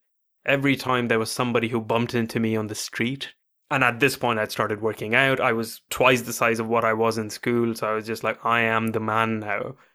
[0.46, 3.34] every time there was somebody who bumped into me on the street.
[3.72, 5.38] And at this point, I'd started working out.
[5.38, 7.72] I was twice the size of what I was in school.
[7.76, 9.76] So I was just like, I am the man now.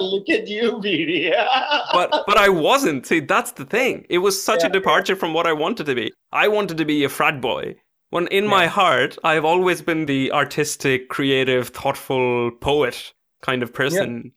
[0.00, 1.32] Look at you, Beatty.
[1.92, 3.06] but but I wasn't.
[3.06, 4.06] See, that's the thing.
[4.08, 4.68] It was such yeah.
[4.68, 6.12] a departure from what I wanted to be.
[6.30, 7.74] I wanted to be a frat boy.
[8.10, 8.50] When in yeah.
[8.50, 14.32] my heart, I've always been the artistic, creative, thoughtful poet kind of person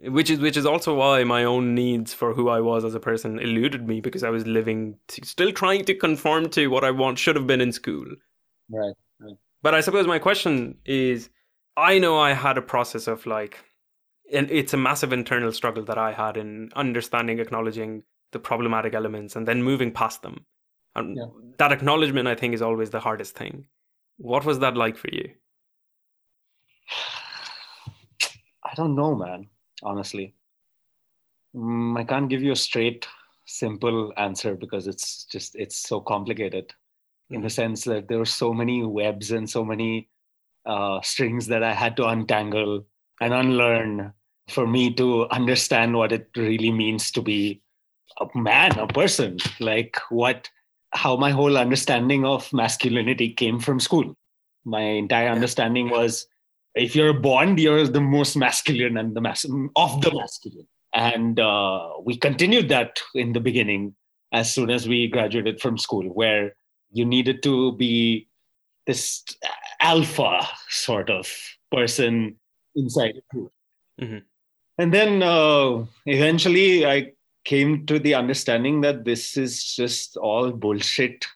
[0.00, 3.00] which is which is also why my own needs for who I was as a
[3.00, 6.92] person eluded me because I was living to, still trying to conform to what I
[6.92, 8.06] want should have been in school.
[8.70, 9.36] Right, right.
[9.60, 11.30] But I suppose my question is
[11.76, 13.58] I know I had a process of like
[14.32, 19.34] and it's a massive internal struggle that I had in understanding acknowledging the problematic elements
[19.34, 20.44] and then moving past them.
[20.94, 21.26] And yeah.
[21.58, 23.66] that acknowledgement I think is always the hardest thing.
[24.16, 25.30] What was that like for you?
[28.64, 29.48] I don't know, man
[29.82, 30.34] honestly.
[31.54, 33.06] Mm, I can't give you a straight,
[33.46, 36.72] simple answer because it's just it's so complicated,
[37.30, 40.08] in the sense that there were so many webs and so many
[40.66, 42.84] uh, strings that I had to untangle
[43.20, 44.12] and unlearn
[44.48, 47.62] for me to understand what it really means to be
[48.20, 49.38] a man, a person.
[49.60, 50.48] Like what,
[50.92, 54.14] how my whole understanding of masculinity came from school.
[54.64, 56.26] My entire understanding was
[56.74, 59.44] if you're a bond, you're the most masculine and the mas-
[59.76, 60.66] of the masculine.
[60.94, 63.94] And uh, we continued that in the beginning
[64.32, 66.54] as soon as we graduated from school, where
[66.90, 68.28] you needed to be
[68.86, 69.24] this
[69.80, 71.30] alpha sort of
[71.70, 72.36] person
[72.74, 73.52] inside the group.
[74.00, 74.18] Mm-hmm.
[74.78, 77.12] And then uh, eventually I
[77.48, 81.26] came to the understanding that this is just all bullshit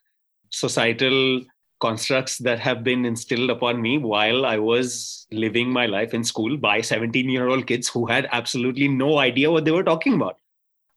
[0.50, 1.40] societal
[1.80, 6.58] constructs that have been instilled upon me while I was living my life in school
[6.58, 10.36] by 17 year old kids who had absolutely no idea what they were talking about.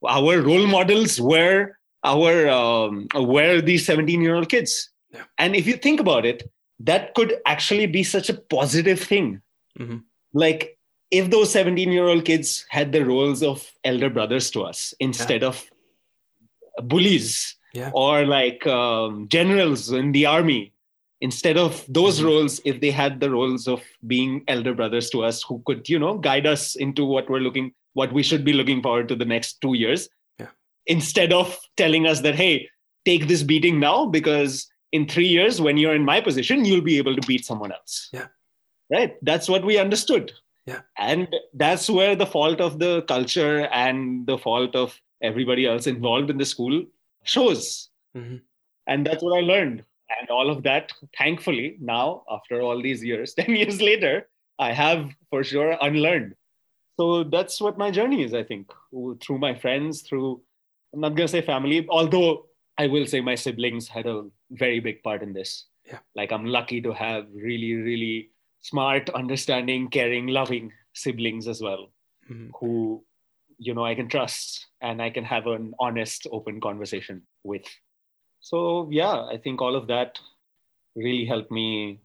[0.05, 4.89] Our role models were our um, were these 17 year old kids.
[5.11, 5.24] Yeah.
[5.38, 6.43] And if you think about it,
[6.80, 9.41] that could actually be such a positive thing.
[9.80, 9.99] Mm-hmm.
[10.34, 10.78] Like
[11.12, 15.41] if those 17 year old kids had the roles of elder brothers to us instead
[15.41, 15.47] yeah.
[15.49, 15.64] of
[16.84, 17.91] bullies yeah.
[17.93, 20.74] or like um, generals in the army
[21.22, 22.28] instead of those mm-hmm.
[22.28, 25.97] roles if they had the roles of being elder brothers to us who could you
[25.97, 29.26] know guide us into what we're looking what we should be looking forward to the
[29.26, 30.08] next two years.
[30.38, 30.49] Yeah.
[30.86, 32.70] Instead of telling us that, hey,
[33.06, 36.97] take this beating now because in three years, when you're in my position, you'll be
[36.97, 38.10] able to beat someone else.
[38.14, 38.28] Yeah.
[38.91, 39.16] Right.
[39.24, 40.34] That's what we understood.
[40.66, 40.82] Yeah.
[40.97, 46.30] And that's where the fault of the culture and the fault of everybody else involved
[46.30, 46.84] in the school
[47.24, 47.89] shows.
[48.16, 48.38] Mm-hmm.
[48.88, 49.84] And that's what I learned.
[50.20, 54.28] And all of that, thankfully, now, after all these years, 10 years later,
[54.59, 56.36] I have for sure unlearned.
[56.97, 58.72] So that's what my journey is, I think,
[59.22, 60.41] through my friends, through,
[60.93, 62.45] I'm not going to say family, although
[62.78, 65.66] I will say my siblings had a very big part in this.
[65.86, 65.99] Yeah.
[66.16, 68.30] Like I'm lucky to have really, really
[68.70, 71.91] smart, understanding, caring, loving siblings as well,
[72.30, 72.49] mm-hmm.
[72.59, 73.03] who,
[73.57, 77.66] you know, I can trust and I can have an honest, open conversation with.
[78.39, 80.20] So yeah, I think all of that
[80.95, 81.99] really helped me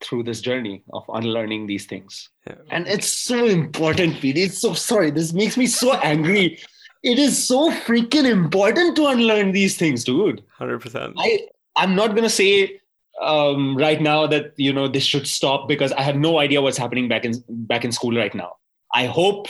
[0.00, 2.30] through this journey of unlearning these things.
[2.46, 2.54] Yeah.
[2.70, 4.38] And it's so important, Pete.
[4.38, 5.10] It's so sorry.
[5.10, 6.58] This makes me so angry
[7.02, 10.44] it is so freaking important to unlearn these things, dude.
[10.58, 11.14] Hundred percent.
[11.18, 11.46] I
[11.76, 12.80] I'm not gonna say
[13.20, 16.78] um, right now that you know this should stop because I have no idea what's
[16.78, 18.56] happening back in back in school right now.
[18.94, 19.46] I hope,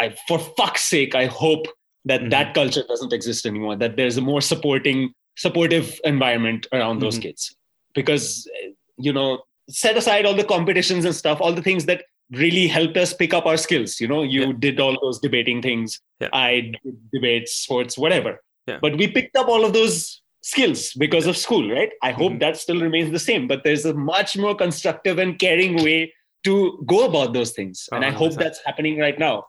[0.00, 1.66] I for fuck's sake, I hope
[2.04, 2.30] that mm-hmm.
[2.30, 3.76] that culture doesn't exist anymore.
[3.76, 7.22] That there's a more supporting, supportive environment around those mm-hmm.
[7.22, 7.54] kids
[7.94, 8.48] because
[8.96, 12.96] you know set aside all the competitions and stuff, all the things that really helped
[12.96, 14.00] us pick up our skills.
[14.00, 14.52] You know, you yeah.
[14.58, 16.00] did all those debating things.
[16.20, 16.28] Yeah.
[16.32, 18.42] I did debates, sports, whatever.
[18.66, 18.78] Yeah.
[18.80, 21.90] But we picked up all of those skills because of school, right?
[22.02, 22.40] I hope mm-hmm.
[22.40, 26.12] that still remains the same, but there's a much more constructive and caring way
[26.44, 27.88] to go about those things.
[27.90, 28.06] And 100%.
[28.06, 29.46] I hope that's happening right now.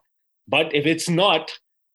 [0.47, 1.51] But if it's not,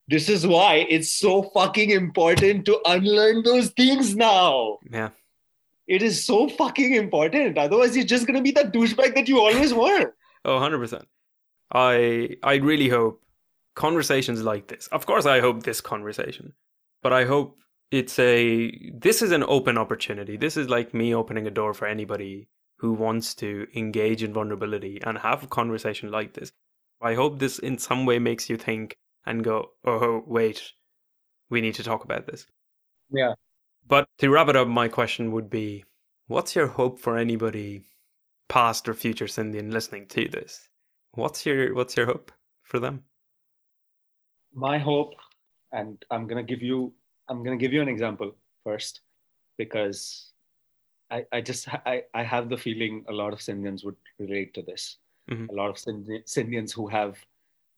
[0.08, 4.78] this is why it's so fucking important to unlearn those things now.
[4.90, 5.10] Yeah.
[5.86, 7.56] It is so fucking important.
[7.56, 10.12] Otherwise, you're just going to be that douchebag that you always were.
[10.44, 11.04] Oh, 100%.
[11.72, 13.22] I I really hope
[13.74, 14.88] conversations like this.
[14.88, 16.52] Of course I hope this conversation.
[17.02, 17.56] But I hope
[17.90, 20.36] it's a this is an open opportunity.
[20.36, 25.00] This is like me opening a door for anybody who wants to engage in vulnerability
[25.02, 26.52] and have a conversation like this.
[27.02, 30.72] I hope this in some way makes you think and go, "Oh, wait.
[31.50, 32.46] We need to talk about this."
[33.10, 33.34] Yeah.
[33.86, 35.84] But to wrap it up, my question would be
[36.28, 37.82] what's your hope for anybody
[38.50, 40.68] past or future Scindian listening to this,
[41.12, 42.30] what's your what's your hope
[42.62, 43.04] for them?
[44.52, 45.14] My hope,
[45.72, 46.92] and I'm gonna give you
[47.30, 49.00] I'm gonna give you an example first,
[49.56, 50.32] because
[51.10, 54.62] I, I just I, I have the feeling a lot of Scindians would relate to
[54.62, 54.98] this.
[55.30, 55.46] Mm-hmm.
[55.48, 57.16] A lot of Scindians who have,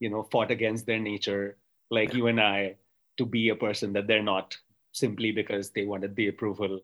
[0.01, 1.59] you know, fought against their nature,
[1.91, 2.17] like yeah.
[2.17, 2.77] you and I,
[3.19, 4.57] to be a person that they're not,
[4.93, 6.81] simply because they wanted the approval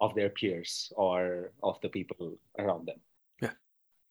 [0.00, 3.00] of their peers or of the people around them.
[3.40, 3.52] Yeah.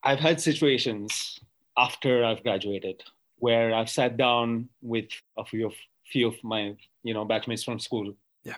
[0.02, 1.38] I've had situations
[1.76, 3.04] after I've graduated
[3.38, 5.74] where I've sat down with a few of
[6.10, 8.14] few of my you know batchmates from school.
[8.44, 8.56] Yeah.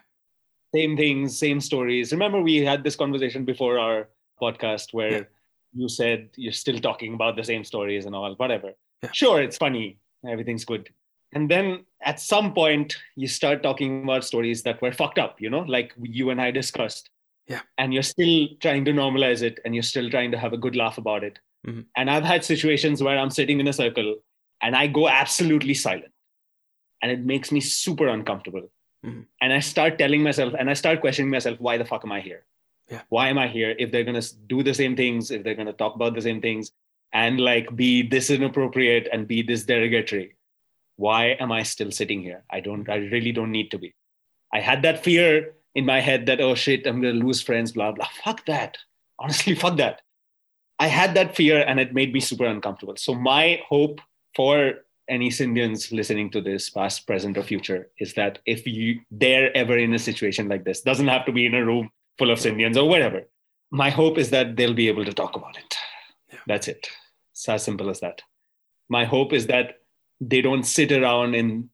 [0.75, 2.13] Same things, same stories.
[2.13, 4.09] Remember we had this conversation before our
[4.41, 5.25] podcast where yeah.
[5.75, 8.73] you said you're still talking about the same stories and all, whatever.
[9.03, 9.11] Yeah.
[9.13, 10.89] Sure, it's funny, everything's good.
[11.33, 15.51] And then at some point you start talking about stories that were fucked up, you
[15.51, 17.11] know, like you and I discussed
[17.49, 20.57] yeah and you're still trying to normalize it and you're still trying to have a
[20.57, 21.81] good laugh about it mm-hmm.
[21.97, 24.15] and i've had situations where i'm sitting in a circle
[24.63, 26.13] and i go absolutely silent
[27.03, 28.71] and it makes me super uncomfortable
[29.05, 29.21] mm-hmm.
[29.41, 32.21] and i start telling myself and i start questioning myself why the fuck am i
[32.21, 32.45] here
[32.91, 33.03] yeah.
[33.09, 35.67] why am i here if they're going to do the same things if they're going
[35.67, 36.73] to talk about the same things
[37.13, 40.35] and like be this inappropriate and be this derogatory
[40.97, 43.95] why am i still sitting here i don't i really don't need to be
[44.53, 47.71] i had that fear in my head that, oh shit, I'm going to lose friends,
[47.71, 48.09] blah, blah.
[48.25, 48.79] Fuck that.
[49.21, 50.03] Honestly, fuck that.
[50.81, 52.97] I had that fear and it made me super uncomfortable.
[52.97, 54.01] So, my hope
[54.35, 54.75] for
[55.09, 59.77] any Scindians listening to this, past, present, or future, is that if you they're ever
[59.77, 62.77] in a situation like this, doesn't have to be in a room full of Scindians
[62.77, 63.23] or whatever.
[63.71, 65.75] My hope is that they'll be able to talk about it.
[66.33, 66.39] Yeah.
[66.47, 66.89] That's it.
[67.33, 68.23] It's as simple as that.
[68.89, 69.77] My hope is that
[70.21, 71.71] they don't sit around in,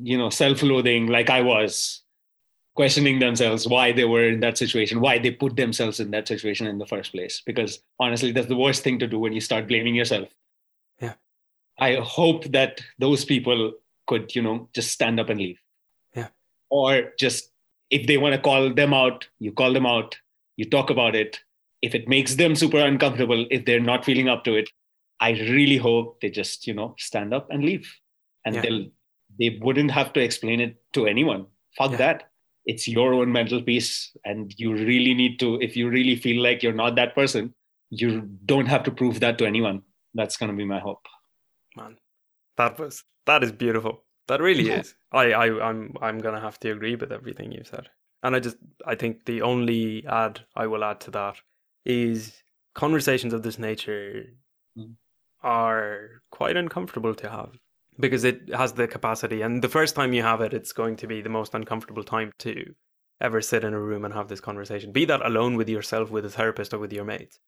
[0.00, 2.02] you know, self-loathing like I was
[2.74, 6.66] questioning themselves why they were in that situation, why they put themselves in that situation
[6.66, 7.42] in the first place.
[7.44, 10.28] Because honestly, that's the worst thing to do when you start blaming yourself.
[11.78, 13.72] I hope that those people
[14.06, 15.58] could, you know, just stand up and leave.
[16.14, 16.28] Yeah.
[16.70, 17.50] Or just
[17.90, 20.16] if they want to call them out, you call them out,
[20.56, 21.40] you talk about it.
[21.82, 24.70] If it makes them super uncomfortable, if they're not feeling up to it,
[25.20, 27.92] I really hope they just, you know, stand up and leave.
[28.44, 28.60] And yeah.
[28.62, 28.86] they'll
[29.38, 31.46] they wouldn't have to explain it to anyone.
[31.76, 31.96] Fuck yeah.
[31.96, 32.30] that
[32.66, 36.62] it's your own mental peace and you really need to if you really feel like
[36.62, 37.54] you're not that person
[37.90, 39.82] you don't have to prove that to anyone
[40.14, 41.04] that's going to be my hope
[41.76, 41.96] man
[42.56, 44.04] That was that is beautiful.
[44.28, 44.94] That really is.
[45.12, 47.88] I, I I'm I'm gonna have to agree with everything you've said.
[48.22, 48.56] And I just
[48.86, 51.36] I think the only add I will add to that
[51.84, 52.42] is
[52.74, 54.24] conversations of this nature
[54.78, 54.94] mm.
[55.42, 57.58] are quite uncomfortable to have
[58.00, 61.06] because it has the capacity and the first time you have it it's going to
[61.06, 62.74] be the most uncomfortable time to
[63.20, 66.24] ever sit in a room and have this conversation be that alone with yourself with
[66.24, 67.38] a therapist or with your mates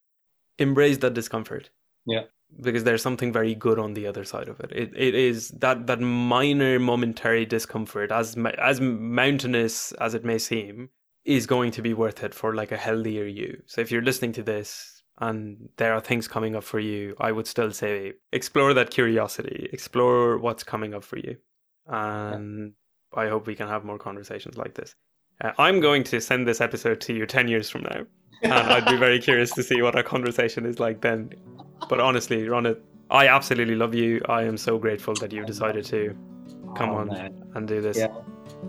[0.58, 1.70] embrace that discomfort
[2.06, 2.22] yeah
[2.62, 4.70] because there's something very good on the other side of it.
[4.72, 10.90] It it is that that minor momentary discomfort, as as mountainous as it may seem,
[11.24, 13.62] is going to be worth it for like a healthier you.
[13.66, 17.32] So if you're listening to this and there are things coming up for you, I
[17.32, 21.36] would still say explore that curiosity, explore what's coming up for you,
[21.86, 22.72] and
[23.14, 23.22] yeah.
[23.22, 24.94] I hope we can have more conversations like this.
[25.40, 28.06] Uh, I'm going to send this episode to you ten years from now,
[28.42, 31.32] and I'd be very curious to see what our conversation is like then
[31.88, 32.78] but honestly, Ronit,
[33.10, 34.20] I absolutely love you.
[34.28, 36.16] I am so grateful that you decided to
[36.76, 37.44] come oh, on man.
[37.54, 37.96] and do this.
[37.96, 38.08] Yeah.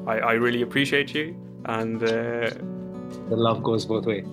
[0.05, 1.36] I, I really appreciate you.
[1.66, 2.51] And uh,
[3.30, 4.24] the love goes both way.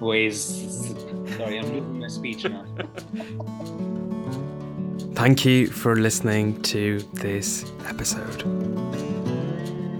[0.00, 0.94] ways.
[1.36, 2.64] Sorry, I'm losing my speech now.
[5.14, 8.42] Thank you for listening to this episode.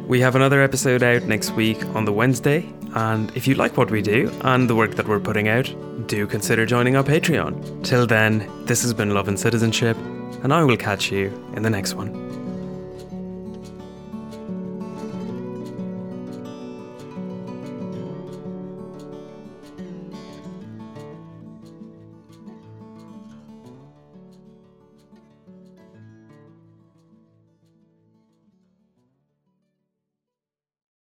[0.07, 2.71] We have another episode out next week on the Wednesday.
[2.97, 5.71] And if you like what we do and the work that we're putting out,
[6.07, 7.85] do consider joining our Patreon.
[7.85, 9.99] Till then, this has been Love and Citizenship,
[10.43, 12.26] and I will catch you in the next one.